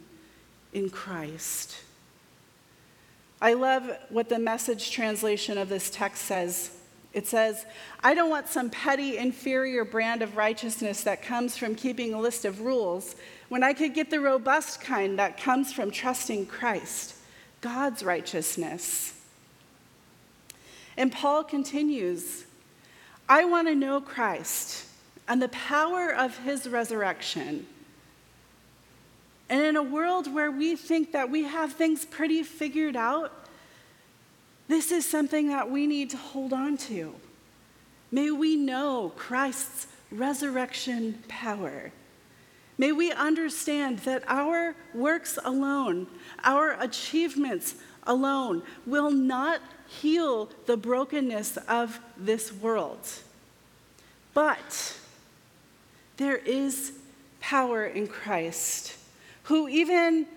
in 0.74 0.89
Christ. 0.91 1.77
I 3.41 3.53
love 3.53 3.89
what 4.10 4.29
the 4.29 4.39
message 4.39 4.91
translation 4.91 5.58
of 5.58 5.70
this 5.70 5.89
text 5.89 6.25
says 6.25 6.72
It 7.15 7.25
says, 7.25 7.65
I 8.03 8.13
don't 8.13 8.29
want 8.29 8.50
some 8.50 8.69
petty, 8.69 9.17
inferior 9.17 9.86
brand 9.86 10.22
of 10.22 10.36
righteousness 10.36 11.01
that 11.05 11.22
comes 11.22 11.55
from 11.55 11.74
keeping 11.74 12.13
a 12.13 12.19
list 12.19 12.43
of 12.43 12.60
rules 12.60 13.15
when 13.48 13.63
I 13.63 13.72
could 13.72 13.93
get 13.93 14.10
the 14.10 14.19
robust 14.19 14.81
kind 14.81 15.17
that 15.17 15.39
comes 15.39 15.72
from 15.72 15.91
trusting 15.91 16.48
Christ, 16.48 17.15
God's 17.62 18.03
righteousness. 18.03 19.13
And 20.98 21.10
Paul 21.10 21.45
continues, 21.45 22.43
I 23.29 23.45
want 23.45 23.69
to 23.69 23.75
know 23.75 24.01
Christ 24.01 24.86
and 25.25 25.41
the 25.41 25.48
power 25.48 26.13
of 26.13 26.38
his 26.39 26.67
resurrection. 26.67 27.65
And 29.48 29.62
in 29.62 29.77
a 29.77 29.84
world 29.84 30.34
where 30.34 30.51
we 30.51 30.75
think 30.75 31.13
that 31.13 31.29
we 31.29 31.43
have 31.43 31.72
things 31.72 32.03
pretty 32.03 32.43
figured 32.43 32.98
out, 32.98 33.45
this 34.67 34.91
is 34.91 35.05
something 35.05 35.50
that 35.50 35.69
we 35.69 35.88
need 35.88 36.10
to 36.12 36.17
hold 36.17 36.53
on 36.53 36.77
to. 36.77 37.13
May 38.12 38.31
we 38.31 38.55
know 38.55 39.12
Christ's 39.15 39.88
resurrection 40.12 41.24
power. 41.27 41.91
May 42.77 42.91
we 42.91 43.12
understand 43.12 44.00
that 44.00 44.24
our 44.27 44.75
works 44.93 45.39
alone, 45.43 46.07
our 46.43 46.77
achievements 46.81 47.75
alone, 48.03 48.63
will 48.86 49.12
not 49.12 49.62
heal 49.88 50.50
the 50.65 50.77
brokenness 50.77 51.57
of 51.67 52.00
this 52.17 52.51
world. 52.51 53.07
But 54.34 54.98
there 56.17 56.38
is 56.38 56.93
power 57.39 57.86
in 57.86 58.07
Christ, 58.07 58.95
who 59.43 59.67
even 59.67 60.27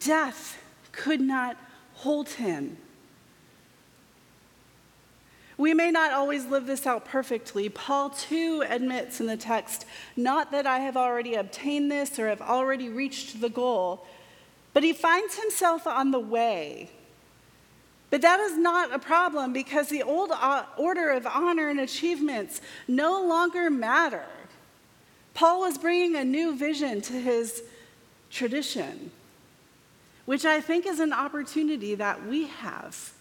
death 0.00 0.62
could 0.92 1.20
not 1.20 1.56
hold 1.94 2.28
him. 2.30 2.76
We 5.62 5.74
may 5.74 5.92
not 5.92 6.12
always 6.12 6.46
live 6.46 6.66
this 6.66 6.88
out 6.88 7.04
perfectly. 7.04 7.68
Paul, 7.68 8.10
too, 8.10 8.64
admits 8.68 9.20
in 9.20 9.28
the 9.28 9.36
text, 9.36 9.86
not 10.16 10.50
that 10.50 10.66
I 10.66 10.80
have 10.80 10.96
already 10.96 11.36
obtained 11.36 11.88
this 11.88 12.18
or 12.18 12.26
have 12.26 12.40
already 12.40 12.88
reached 12.88 13.40
the 13.40 13.48
goal, 13.48 14.04
but 14.72 14.82
he 14.82 14.92
finds 14.92 15.38
himself 15.38 15.86
on 15.86 16.10
the 16.10 16.18
way. 16.18 16.90
But 18.10 18.22
that 18.22 18.40
is 18.40 18.58
not 18.58 18.92
a 18.92 18.98
problem 18.98 19.52
because 19.52 19.88
the 19.88 20.02
old 20.02 20.32
uh, 20.32 20.64
order 20.76 21.10
of 21.10 21.28
honor 21.28 21.68
and 21.68 21.78
achievements 21.78 22.60
no 22.88 23.24
longer 23.24 23.70
matter. 23.70 24.26
Paul 25.32 25.60
was 25.60 25.78
bringing 25.78 26.16
a 26.16 26.24
new 26.24 26.56
vision 26.56 27.00
to 27.02 27.12
his 27.12 27.62
tradition, 28.32 29.12
which 30.24 30.44
I 30.44 30.60
think 30.60 30.86
is 30.86 30.98
an 30.98 31.12
opportunity 31.12 31.94
that 31.94 32.26
we 32.26 32.48
have. 32.48 33.12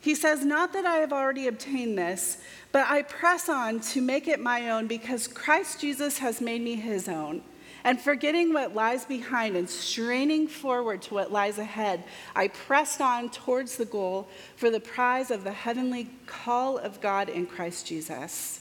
He 0.00 0.14
says, 0.14 0.44
Not 0.44 0.72
that 0.72 0.86
I 0.86 0.96
have 0.96 1.12
already 1.12 1.48
obtained 1.48 1.98
this, 1.98 2.38
but 2.72 2.86
I 2.88 3.02
press 3.02 3.48
on 3.48 3.80
to 3.80 4.00
make 4.00 4.28
it 4.28 4.40
my 4.40 4.70
own 4.70 4.86
because 4.86 5.26
Christ 5.26 5.80
Jesus 5.80 6.18
has 6.18 6.40
made 6.40 6.62
me 6.62 6.76
his 6.76 7.08
own. 7.08 7.42
And 7.84 8.00
forgetting 8.00 8.52
what 8.52 8.74
lies 8.74 9.04
behind 9.04 9.56
and 9.56 9.68
straining 9.68 10.48
forward 10.48 11.00
to 11.02 11.14
what 11.14 11.32
lies 11.32 11.58
ahead, 11.58 12.04
I 12.34 12.48
pressed 12.48 13.00
on 13.00 13.30
towards 13.30 13.76
the 13.76 13.84
goal 13.84 14.28
for 14.56 14.70
the 14.70 14.80
prize 14.80 15.30
of 15.30 15.44
the 15.44 15.52
heavenly 15.52 16.10
call 16.26 16.78
of 16.78 17.00
God 17.00 17.28
in 17.28 17.46
Christ 17.46 17.86
Jesus. 17.86 18.60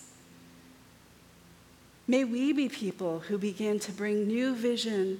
May 2.07 2.23
we 2.23 2.53
be 2.53 2.69
people 2.69 3.19
who 3.19 3.37
begin 3.37 3.79
to 3.79 3.91
bring 3.91 4.27
new 4.27 4.55
vision 4.55 5.19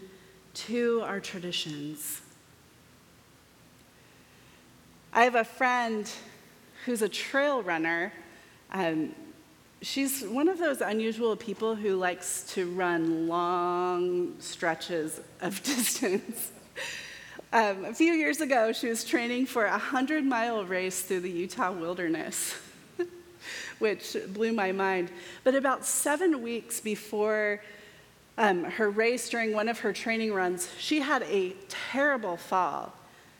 to 0.54 1.02
our 1.02 1.20
traditions. 1.20 2.22
I 5.18 5.24
have 5.24 5.34
a 5.34 5.44
friend 5.44 6.08
who's 6.86 7.02
a 7.02 7.10
trail 7.10 7.64
runner. 7.64 8.14
Um, 8.72 9.16
she's 9.82 10.22
one 10.22 10.48
of 10.48 10.60
those 10.60 10.80
unusual 10.80 11.36
people 11.36 11.74
who 11.74 11.96
likes 11.96 12.44
to 12.54 12.70
run 12.70 13.28
long 13.28 14.36
stretches 14.38 15.20
of 15.42 15.64
distance. 15.64 16.52
Um, 17.52 17.86
a 17.86 17.96
few 17.96 18.14
years 18.14 18.42
ago, 18.42 18.72
she 18.74 18.90
was 18.90 19.04
training 19.04 19.48
for 19.48 19.66
a 19.66 19.72
100 19.72 20.24
mile 20.24 20.64
race 20.64 21.02
through 21.02 21.22
the 21.22 21.32
Utah 21.32 21.72
wilderness, 21.72 22.54
which 23.80 24.16
blew 24.28 24.54
my 24.54 24.72
mind. 24.72 25.10
But 25.44 25.56
about 25.56 25.84
seven 25.84 26.44
weeks 26.44 26.80
before 26.80 27.64
um, 28.38 28.66
her 28.66 28.92
race, 28.92 29.30
during 29.30 29.52
one 29.52 29.68
of 29.68 29.80
her 29.80 29.94
training 29.94 30.32
runs, 30.32 30.70
she 30.78 31.00
had 31.00 31.24
a 31.24 31.56
terrible 31.70 32.38
fall. 32.38 32.94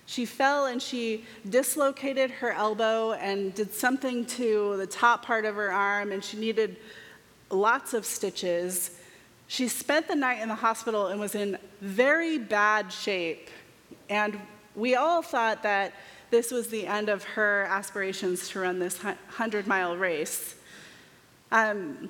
She 0.08 0.26
fell 0.26 0.68
and 0.68 0.82
she 0.82 1.26
dislocated 1.50 2.32
her 2.32 2.52
elbow 2.52 3.12
and 3.12 3.54
did 3.54 3.74
something 3.74 4.26
to 4.28 4.78
the 4.78 4.88
top 4.88 5.26
part 5.26 5.44
of 5.44 5.56
her 5.56 5.70
arm, 5.70 6.14
and 6.14 6.24
she 6.24 6.38
needed 6.38 6.78
lots 7.50 7.94
of 7.94 8.06
stitches. 8.06 8.98
She 9.48 9.68
spent 9.68 10.08
the 10.08 10.16
night 10.16 10.42
in 10.42 10.48
the 10.48 10.56
hospital 10.56 11.08
and 11.08 11.20
was 11.20 11.36
in 11.36 11.58
very 11.82 12.38
bad 12.38 12.92
shape. 12.92 13.50
And 14.10 14.40
we 14.76 14.96
all 14.96 15.22
thought 15.22 15.62
that 15.64 15.94
this 16.32 16.52
was 16.52 16.70
the 16.70 16.88
end 16.88 17.10
of 17.10 17.26
her 17.26 17.66
aspirations 17.70 18.48
to 18.50 18.62
run 18.62 18.80
this 18.80 19.04
100 19.04 19.68
mile 19.68 19.98
race. 19.98 20.56
Um, 21.52 22.10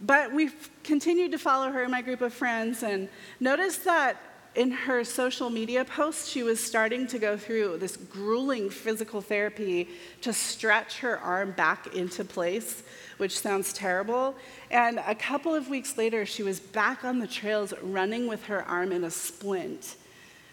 but 0.00 0.32
we 0.32 0.50
continued 0.82 1.32
to 1.32 1.38
follow 1.38 1.70
her 1.70 1.84
in 1.84 1.90
my 1.90 2.00
group 2.00 2.22
of 2.22 2.32
friends 2.32 2.82
and 2.82 3.10
noticed 3.38 3.84
that 3.84 4.16
in 4.54 4.70
her 4.70 5.04
social 5.04 5.50
media 5.50 5.84
posts, 5.84 6.28
she 6.28 6.42
was 6.42 6.62
starting 6.62 7.06
to 7.08 7.18
go 7.18 7.36
through 7.36 7.78
this 7.78 7.96
grueling 7.96 8.70
physical 8.70 9.20
therapy 9.20 9.88
to 10.20 10.32
stretch 10.32 11.00
her 11.00 11.18
arm 11.18 11.52
back 11.52 11.94
into 11.94 12.24
place, 12.24 12.82
which 13.18 13.38
sounds 13.38 13.72
terrible. 13.72 14.34
And 14.70 15.00
a 15.06 15.14
couple 15.14 15.54
of 15.54 15.68
weeks 15.68 15.98
later, 15.98 16.24
she 16.24 16.42
was 16.42 16.60
back 16.60 17.04
on 17.04 17.18
the 17.18 17.26
trails 17.26 17.74
running 17.82 18.26
with 18.26 18.44
her 18.44 18.62
arm 18.64 18.92
in 18.92 19.04
a 19.04 19.10
splint. 19.10 19.96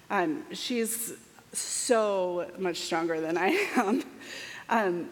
Um, 0.10 0.44
she's 0.52 1.14
so 1.54 2.50
much 2.58 2.78
stronger 2.78 3.22
than 3.22 3.38
I 3.38 3.48
am. 3.76 4.04
Um, 4.70 5.10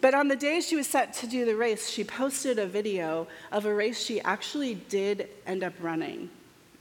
but 0.00 0.14
on 0.14 0.28
the 0.28 0.36
day 0.36 0.60
she 0.60 0.76
was 0.76 0.86
set 0.86 1.12
to 1.14 1.26
do 1.26 1.44
the 1.44 1.56
race, 1.56 1.88
she 1.88 2.04
posted 2.04 2.58
a 2.58 2.66
video 2.66 3.26
of 3.50 3.64
a 3.64 3.74
race 3.74 4.00
she 4.00 4.20
actually 4.20 4.76
did 4.76 5.28
end 5.46 5.64
up 5.64 5.72
running. 5.80 6.30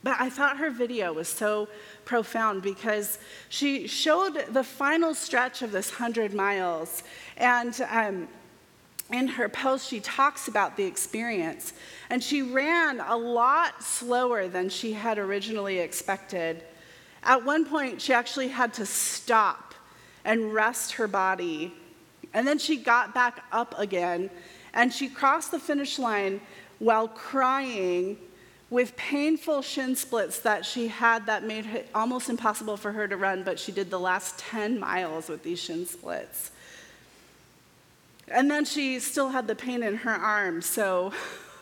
But 0.07 0.21
I 0.21 0.29
thought 0.29 0.55
her 0.55 0.69
video 0.69 1.11
was 1.11 1.27
so 1.27 1.67
profound 2.05 2.61
because 2.61 3.19
she 3.49 3.87
showed 3.87 4.41
the 4.53 4.63
final 4.63 5.13
stretch 5.13 5.61
of 5.61 5.73
this 5.73 5.91
100 5.91 6.33
miles. 6.33 7.03
And 7.35 7.77
um, 7.89 8.29
in 9.11 9.27
her 9.27 9.49
post, 9.49 9.89
she 9.89 9.99
talks 9.99 10.47
about 10.47 10.77
the 10.77 10.85
experience. 10.85 11.73
And 12.09 12.23
she 12.23 12.41
ran 12.41 13.01
a 13.01 13.17
lot 13.17 13.83
slower 13.83 14.47
than 14.47 14.69
she 14.69 14.93
had 14.93 15.17
originally 15.17 15.79
expected. 15.79 16.63
At 17.23 17.43
one 17.43 17.65
point, 17.65 18.01
she 18.01 18.13
actually 18.13 18.47
had 18.47 18.73
to 18.75 18.85
stop 18.85 19.73
and 20.23 20.53
rest 20.53 20.93
her 20.93 21.09
body. 21.09 21.73
And 22.33 22.47
then 22.47 22.59
she 22.59 22.77
got 22.77 23.13
back 23.13 23.43
up 23.51 23.77
again. 23.77 24.29
And 24.73 24.93
she 24.93 25.09
crossed 25.09 25.51
the 25.51 25.59
finish 25.59 25.99
line 25.99 26.39
while 26.79 27.09
crying 27.09 28.15
with 28.69 28.95
painful 28.97 29.61
shin 29.61 29.95
splits 29.95 30.39
that 30.39 30.65
she 30.65 30.89
had 30.89 31.25
that 31.27 31.43
made 31.43 31.65
it 31.67 31.89
almost 31.95 32.29
impossible 32.29 32.75
for 32.75 32.91
her 32.91 33.07
to 33.07 33.15
run, 33.15 33.43
but 33.43 33.59
she 33.59 33.71
did 33.71 33.89
the 33.89 33.99
last 33.99 34.37
10 34.39 34.79
miles 34.79 35.29
with 35.29 35.43
these 35.43 35.59
shin 35.59 35.85
splits. 35.85 36.51
And 38.27 38.51
then 38.51 38.65
she 38.65 38.99
still 38.99 39.29
had 39.29 39.47
the 39.47 39.55
pain 39.55 39.83
in 39.83 39.95
her 39.97 40.11
arm, 40.11 40.61
so, 40.61 41.13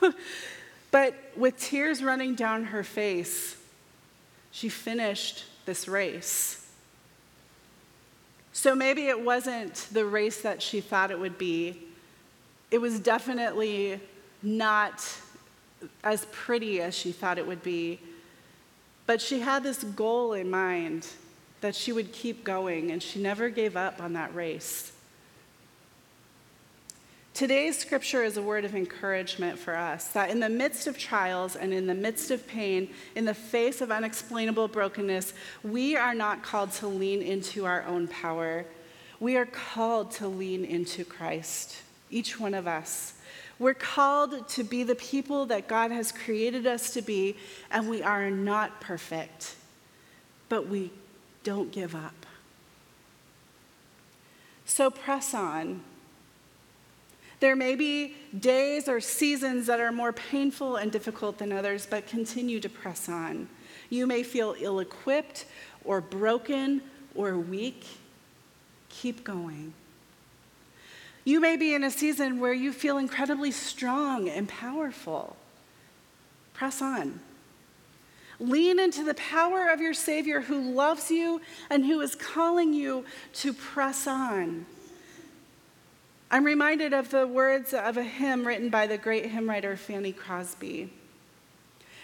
but 0.91 1.13
with 1.35 1.59
tears 1.59 2.03
running 2.03 2.33
down 2.33 2.65
her 2.65 2.83
face, 2.83 3.55
she 4.49 4.69
finished 4.69 5.43
this 5.65 5.87
race. 5.87 6.65
So 8.51 8.73
maybe 8.73 9.07
it 9.07 9.21
wasn't 9.21 9.75
the 9.91 10.05
race 10.05 10.41
that 10.41 10.61
she 10.61 10.81
thought 10.81 11.11
it 11.11 11.19
would 11.19 11.37
be. 11.37 11.83
It 12.71 12.79
was 12.79 12.99
definitely 12.99 13.99
not 14.41 15.05
as 16.03 16.25
pretty 16.31 16.81
as 16.81 16.95
she 16.95 17.11
thought 17.11 17.37
it 17.37 17.47
would 17.47 17.63
be. 17.63 17.99
But 19.05 19.21
she 19.21 19.39
had 19.39 19.63
this 19.63 19.83
goal 19.83 20.33
in 20.33 20.49
mind 20.49 21.07
that 21.61 21.75
she 21.75 21.91
would 21.91 22.11
keep 22.11 22.43
going, 22.43 22.91
and 22.91 23.01
she 23.01 23.19
never 23.19 23.49
gave 23.49 23.75
up 23.75 24.01
on 24.01 24.13
that 24.13 24.33
race. 24.35 24.91
Today's 27.35 27.77
scripture 27.77 28.23
is 28.23 28.37
a 28.37 28.41
word 28.41 28.63
of 28.63 28.75
encouragement 28.75 29.59
for 29.59 29.75
us 29.75 30.07
that 30.13 30.29
in 30.29 30.39
the 30.39 30.47
midst 30.47 30.87
of 30.87 30.97
trials 30.97 31.57
and 31.57 31.73
in 31.73 31.85
the 31.85 31.93
midst 31.93 32.31
of 32.31 32.47
pain, 32.47 32.89
in 33.15 33.25
the 33.25 33.33
face 33.33 33.81
of 33.81 33.91
unexplainable 33.91 34.69
brokenness, 34.69 35.33
we 35.61 35.97
are 35.97 36.15
not 36.15 36.43
called 36.43 36.71
to 36.73 36.87
lean 36.87 37.21
into 37.21 37.65
our 37.65 37.83
own 37.83 38.07
power. 38.07 38.65
We 39.19 39.35
are 39.35 39.45
called 39.45 40.11
to 40.11 40.29
lean 40.29 40.63
into 40.63 41.03
Christ, 41.03 41.75
each 42.09 42.39
one 42.39 42.53
of 42.53 42.67
us. 42.67 43.15
We're 43.57 43.73
called 43.73 44.47
to 44.49 44.63
be 44.63 44.83
the 44.83 44.95
people 44.95 45.45
that 45.45 45.67
God 45.67 45.91
has 45.91 46.11
created 46.11 46.67
us 46.67 46.91
to 46.91 47.01
be, 47.01 47.37
and 47.71 47.89
we 47.89 48.03
are 48.03 48.29
not 48.29 48.81
perfect, 48.81 49.55
but 50.49 50.67
we 50.67 50.91
don't 51.43 51.71
give 51.71 51.95
up. 51.95 52.25
So 54.65 54.89
press 54.89 55.33
on. 55.33 55.81
There 57.39 57.55
may 57.55 57.75
be 57.75 58.15
days 58.37 58.89
or 58.89 58.99
seasons 58.99 59.67
that 59.67 59.79
are 59.79 59.91
more 59.91 60.11
painful 60.11 60.77
and 60.77 60.91
difficult 60.91 61.37
than 61.37 61.51
others, 61.51 61.85
but 61.89 62.07
continue 62.07 62.59
to 62.59 62.69
press 62.69 63.07
on. 63.07 63.47
You 63.89 64.07
may 64.07 64.23
feel 64.23 64.55
ill 64.59 64.79
equipped 64.79 65.45
or 65.83 66.01
broken 66.01 66.81
or 67.13 67.37
weak. 67.37 67.85
Keep 68.89 69.23
going. 69.23 69.73
You 71.25 71.39
may 71.39 71.57
be 71.57 71.73
in 71.73 71.83
a 71.83 71.89
season 71.89 72.39
where 72.39 72.53
you 72.53 72.71
feel 72.71 72.99
incredibly 72.99 73.51
strong 73.51 74.29
and 74.29 74.47
powerful. 74.47 75.35
Press 76.53 76.83
on. 76.83 77.19
Lean 78.39 78.79
into 78.79 79.03
the 79.03 79.15
power 79.15 79.67
of 79.67 79.81
your 79.81 79.93
Savior 79.93 80.41
who 80.41 80.61
loves 80.61 81.09
you 81.09 81.41
and 81.69 81.85
who 81.85 81.99
is 82.01 82.13
calling 82.13 82.73
you 82.73 83.05
to 83.33 83.53
press 83.53 84.05
on. 84.05 84.67
I'm 86.29 86.43
reminded 86.43 86.93
of 86.93 87.09
the 87.09 87.25
words 87.25 87.73
of 87.73 87.97
a 87.97 88.03
hymn 88.03 88.45
written 88.45 88.69
by 88.69 88.87
the 88.87 88.97
great 88.97 89.25
hymn 89.27 89.49
writer 89.49 89.75
Fanny 89.75 90.11
Crosby. 90.11 90.91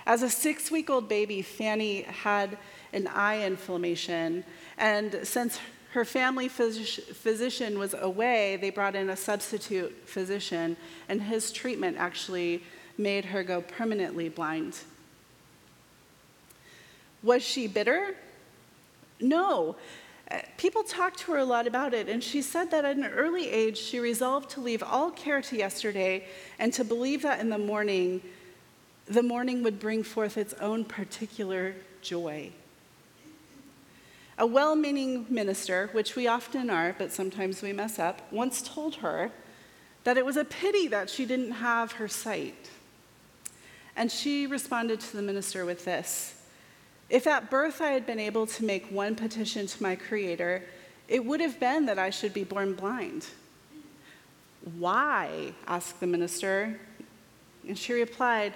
As 0.06 0.24
a 0.24 0.30
six 0.30 0.72
week 0.72 0.90
old 0.90 1.08
baby, 1.08 1.44
Fanny 1.44 2.04
had 2.04 2.58
an 2.92 3.08
eye 3.08 3.46
inflammation, 3.46 4.44
and 4.78 5.20
since 5.24 5.60
her 5.92 6.06
family 6.06 6.48
phys- 6.48 7.04
physician 7.04 7.78
was 7.78 7.94
away, 7.94 8.58
they 8.62 8.70
brought 8.70 8.96
in 8.96 9.10
a 9.10 9.18
substitute 9.18 9.94
physician, 10.06 10.78
and 11.10 11.22
his 11.22 11.52
treatment 11.52 11.98
actually 11.98 12.64
made 12.98 13.26
her 13.26 13.44
go 13.44 13.62
permanently 13.62 14.30
blind. 14.30 14.80
Was 17.24 17.44
she 17.44 17.68
bitter? 17.68 18.16
No. 19.20 19.76
Uh, 20.30 20.40
people 20.58 20.82
talked 20.82 21.20
to 21.20 21.34
her 21.34 21.40
a 21.40 21.46
lot 21.46 21.68
about 21.68 21.94
it, 21.94 22.08
and 22.08 22.24
she 22.24 22.42
said 22.42 22.72
that 22.72 22.86
at 22.86 22.96
an 22.96 23.06
early 23.06 23.50
age, 23.50 23.78
she 23.78 24.00
resolved 24.00 24.50
to 24.52 24.62
leave 24.62 24.82
all 24.82 25.12
care 25.12 25.42
to 25.42 25.58
yesterday 25.58 26.26
and 26.58 26.72
to 26.74 26.86
believe 26.86 27.22
that 27.24 27.42
in 27.42 27.50
the 27.50 27.58
morning, 27.58 28.22
the 29.08 29.24
morning 29.24 29.62
would 29.62 29.78
bring 29.78 30.04
forth 30.04 30.38
its 30.38 30.54
own 30.54 30.86
particular 30.86 31.76
joy. 32.02 32.50
A 34.42 34.46
well 34.48 34.76
meaning 34.76 35.28
minister, 35.30 35.92
which 35.92 36.16
we 36.16 36.26
often 36.26 36.72
are, 36.72 36.96
but 36.98 37.12
sometimes 37.12 37.62
we 37.62 37.74
mess 37.74 38.00
up, 38.00 38.24
once 38.34 38.64
told 38.64 38.96
her 38.96 39.30
that 40.04 40.18
it 40.18 40.26
was 40.26 40.36
a 40.36 40.44
pity 40.44 40.88
that 40.88 41.12
she 41.12 41.28
didn't 41.28 41.52
have 41.52 41.92
her 41.92 42.08
sight. 42.08 42.72
And 43.96 44.12
she 44.12 44.48
responded 44.48 45.00
to 45.00 45.16
the 45.16 45.22
minister 45.22 45.64
with 45.64 45.86
this 45.86 46.34
if 47.08 47.28
at 47.28 47.52
birth 47.52 47.82
I 47.82 47.90
had 47.90 48.08
been 48.08 48.20
able 48.20 48.48
to 48.48 48.66
make 48.66 48.90
one 48.90 49.16
petition 49.16 49.68
to 49.68 49.84
my 49.84 49.96
Creator, 49.96 50.64
it 51.08 51.24
would 51.24 51.40
have 51.40 51.60
been 51.60 51.86
that 51.86 52.00
I 52.00 52.10
should 52.10 52.34
be 52.34 52.44
born 52.44 52.74
blind. 52.74 53.28
Why? 54.80 55.54
asked 55.68 56.00
the 56.00 56.08
minister. 56.08 56.80
And 57.68 57.78
she 57.78 57.94
replied, 57.94 58.54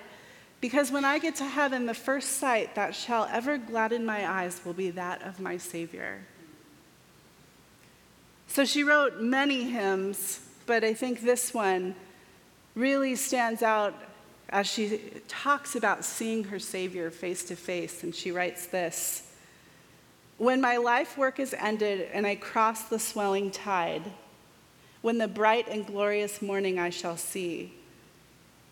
Because 0.65 0.91
when 0.91 1.05
I 1.05 1.19
get 1.19 1.35
to 1.35 1.45
heaven, 1.45 1.85
the 1.85 1.93
first 1.93 2.39
sight 2.39 2.73
that 2.73 2.95
shall 2.95 3.29
ever 3.31 3.59
gladden 3.59 4.03
my 4.03 4.27
eyes 4.27 4.61
will 4.65 4.73
be 4.73 4.89
that 4.89 5.21
of 5.21 5.39
my 5.39 5.57
Savior. 5.57 6.25
So 8.47 8.65
she 8.65 8.83
wrote 8.83 9.21
many 9.21 9.65
hymns, 9.65 10.39
but 10.65 10.83
I 10.83 10.95
think 10.95 11.21
this 11.21 11.53
one 11.53 11.93
really 12.73 13.15
stands 13.15 13.61
out 13.61 13.93
as 14.49 14.65
she 14.65 14.99
talks 15.27 15.75
about 15.75 16.03
seeing 16.03 16.45
her 16.45 16.57
Savior 16.57 17.11
face 17.11 17.43
to 17.43 17.55
face, 17.55 18.01
and 18.01 18.15
she 18.15 18.31
writes 18.31 18.65
this 18.65 19.31
When 20.39 20.61
my 20.61 20.77
life 20.77 21.15
work 21.15 21.39
is 21.39 21.53
ended 21.53 22.09
and 22.11 22.25
I 22.25 22.37
cross 22.37 22.85
the 22.85 22.97
swelling 22.97 23.51
tide, 23.51 24.11
when 25.03 25.19
the 25.19 25.27
bright 25.27 25.67
and 25.67 25.85
glorious 25.85 26.41
morning 26.41 26.79
I 26.79 26.89
shall 26.89 27.17
see, 27.17 27.71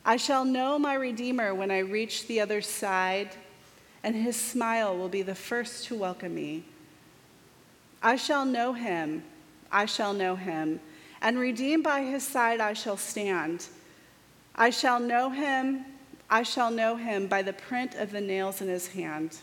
I 0.05 0.17
shall 0.17 0.45
know 0.45 0.77
my 0.77 0.95
Redeemer 0.95 1.53
when 1.55 1.71
I 1.71 1.79
reach 1.79 2.27
the 2.27 2.41
other 2.41 2.61
side, 2.61 3.29
and 4.03 4.15
his 4.15 4.35
smile 4.35 4.97
will 4.97 5.09
be 5.09 5.21
the 5.21 5.35
first 5.35 5.85
to 5.85 5.95
welcome 5.95 6.35
me. 6.35 6.63
I 8.01 8.17
shall 8.17 8.45
know 8.45 8.73
him, 8.73 9.23
I 9.71 9.85
shall 9.85 10.13
know 10.13 10.35
him, 10.35 10.81
and 11.21 11.39
redeemed 11.39 11.83
by 11.83 12.01
his 12.01 12.23
side 12.23 12.59
I 12.59 12.73
shall 12.73 12.97
stand 12.97 13.67
I 14.55 14.69
shall 14.69 14.99
know 14.99 15.31
him, 15.31 15.85
I 16.29 16.43
shall 16.43 16.69
know 16.69 16.95
him 16.95 17.27
by 17.27 17.41
the 17.41 17.53
print 17.53 17.95
of 17.95 18.11
the 18.11 18.21
nails 18.21 18.61
in 18.61 18.67
his 18.67 18.87
hand. 18.87 19.37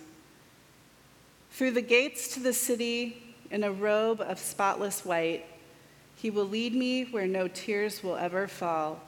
Through 1.50 1.72
the 1.72 1.82
gates 1.82 2.32
to 2.34 2.40
the 2.40 2.52
city 2.52 3.34
in 3.50 3.64
a 3.64 3.72
robe 3.72 4.20
of 4.20 4.38
spotless 4.38 5.04
white, 5.04 5.44
he 6.14 6.30
will 6.30 6.44
lead 6.44 6.74
me 6.74 7.04
where 7.04 7.26
no 7.26 7.48
tears 7.48 8.04
will 8.04 8.16
ever 8.16 8.46
fall. 8.46 9.00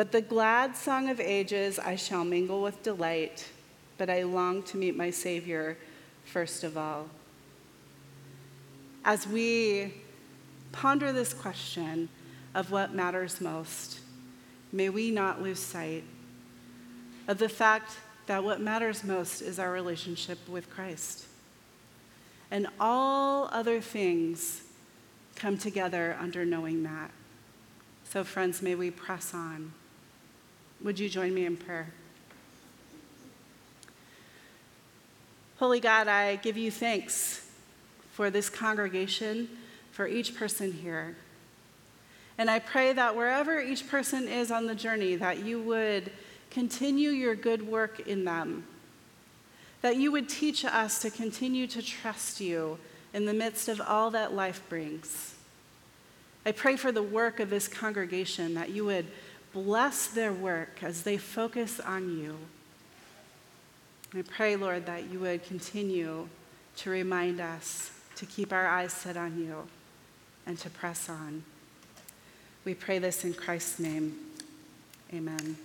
But 0.00 0.12
the 0.12 0.22
glad 0.22 0.78
song 0.78 1.10
of 1.10 1.20
ages 1.20 1.78
I 1.78 1.94
shall 1.94 2.24
mingle 2.24 2.62
with 2.62 2.82
delight, 2.82 3.46
but 3.98 4.08
I 4.08 4.22
long 4.22 4.62
to 4.62 4.78
meet 4.78 4.96
my 4.96 5.10
Savior 5.10 5.76
first 6.24 6.64
of 6.64 6.78
all. 6.78 7.10
As 9.04 9.26
we 9.26 9.92
ponder 10.72 11.12
this 11.12 11.34
question 11.34 12.08
of 12.54 12.70
what 12.70 12.94
matters 12.94 13.42
most, 13.42 14.00
may 14.72 14.88
we 14.88 15.10
not 15.10 15.42
lose 15.42 15.58
sight 15.58 16.04
of 17.28 17.36
the 17.36 17.50
fact 17.50 17.92
that 18.24 18.42
what 18.42 18.58
matters 18.58 19.04
most 19.04 19.42
is 19.42 19.58
our 19.58 19.70
relationship 19.70 20.38
with 20.48 20.70
Christ. 20.70 21.26
And 22.50 22.68
all 22.80 23.50
other 23.52 23.82
things 23.82 24.62
come 25.36 25.58
together 25.58 26.16
under 26.18 26.46
knowing 26.46 26.84
that. 26.84 27.10
So, 28.04 28.24
friends, 28.24 28.62
may 28.62 28.74
we 28.74 28.90
press 28.90 29.34
on. 29.34 29.74
Would 30.82 30.98
you 30.98 31.10
join 31.10 31.34
me 31.34 31.44
in 31.44 31.58
prayer? 31.58 31.92
Holy 35.58 35.78
God, 35.78 36.08
I 36.08 36.36
give 36.36 36.56
you 36.56 36.70
thanks 36.70 37.46
for 38.12 38.30
this 38.30 38.48
congregation, 38.48 39.48
for 39.92 40.06
each 40.06 40.34
person 40.34 40.72
here. 40.72 41.16
And 42.38 42.50
I 42.50 42.60
pray 42.60 42.94
that 42.94 43.14
wherever 43.14 43.60
each 43.60 43.86
person 43.88 44.26
is 44.26 44.50
on 44.50 44.66
the 44.66 44.74
journey, 44.74 45.16
that 45.16 45.44
you 45.44 45.60
would 45.60 46.10
continue 46.50 47.10
your 47.10 47.34
good 47.34 47.66
work 47.66 48.00
in 48.08 48.24
them. 48.24 48.64
That 49.82 49.96
you 49.96 50.10
would 50.12 50.30
teach 50.30 50.64
us 50.64 51.00
to 51.02 51.10
continue 51.10 51.66
to 51.66 51.82
trust 51.82 52.40
you 52.40 52.78
in 53.12 53.26
the 53.26 53.34
midst 53.34 53.68
of 53.68 53.82
all 53.82 54.10
that 54.12 54.32
life 54.32 54.62
brings. 54.70 55.34
I 56.46 56.52
pray 56.52 56.76
for 56.76 56.90
the 56.90 57.02
work 57.02 57.38
of 57.38 57.50
this 57.50 57.68
congregation, 57.68 58.54
that 58.54 58.70
you 58.70 58.86
would 58.86 59.06
bless 59.52 60.08
their 60.08 60.32
work 60.32 60.82
as 60.82 61.02
they 61.02 61.16
focus 61.16 61.80
on 61.80 62.18
you. 62.18 62.36
I 64.14 64.22
pray, 64.22 64.56
Lord, 64.56 64.86
that 64.86 65.10
you 65.10 65.20
would 65.20 65.44
continue 65.44 66.28
to 66.76 66.90
remind 66.90 67.40
us 67.40 67.92
to 68.16 68.26
keep 68.26 68.52
our 68.52 68.66
eyes 68.66 68.92
set 68.92 69.16
on 69.16 69.38
you 69.38 69.68
and 70.46 70.58
to 70.58 70.70
press 70.70 71.08
on. 71.08 71.44
We 72.64 72.74
pray 72.74 72.98
this 72.98 73.24
in 73.24 73.34
Christ's 73.34 73.78
name. 73.78 74.16
Amen. 75.12 75.56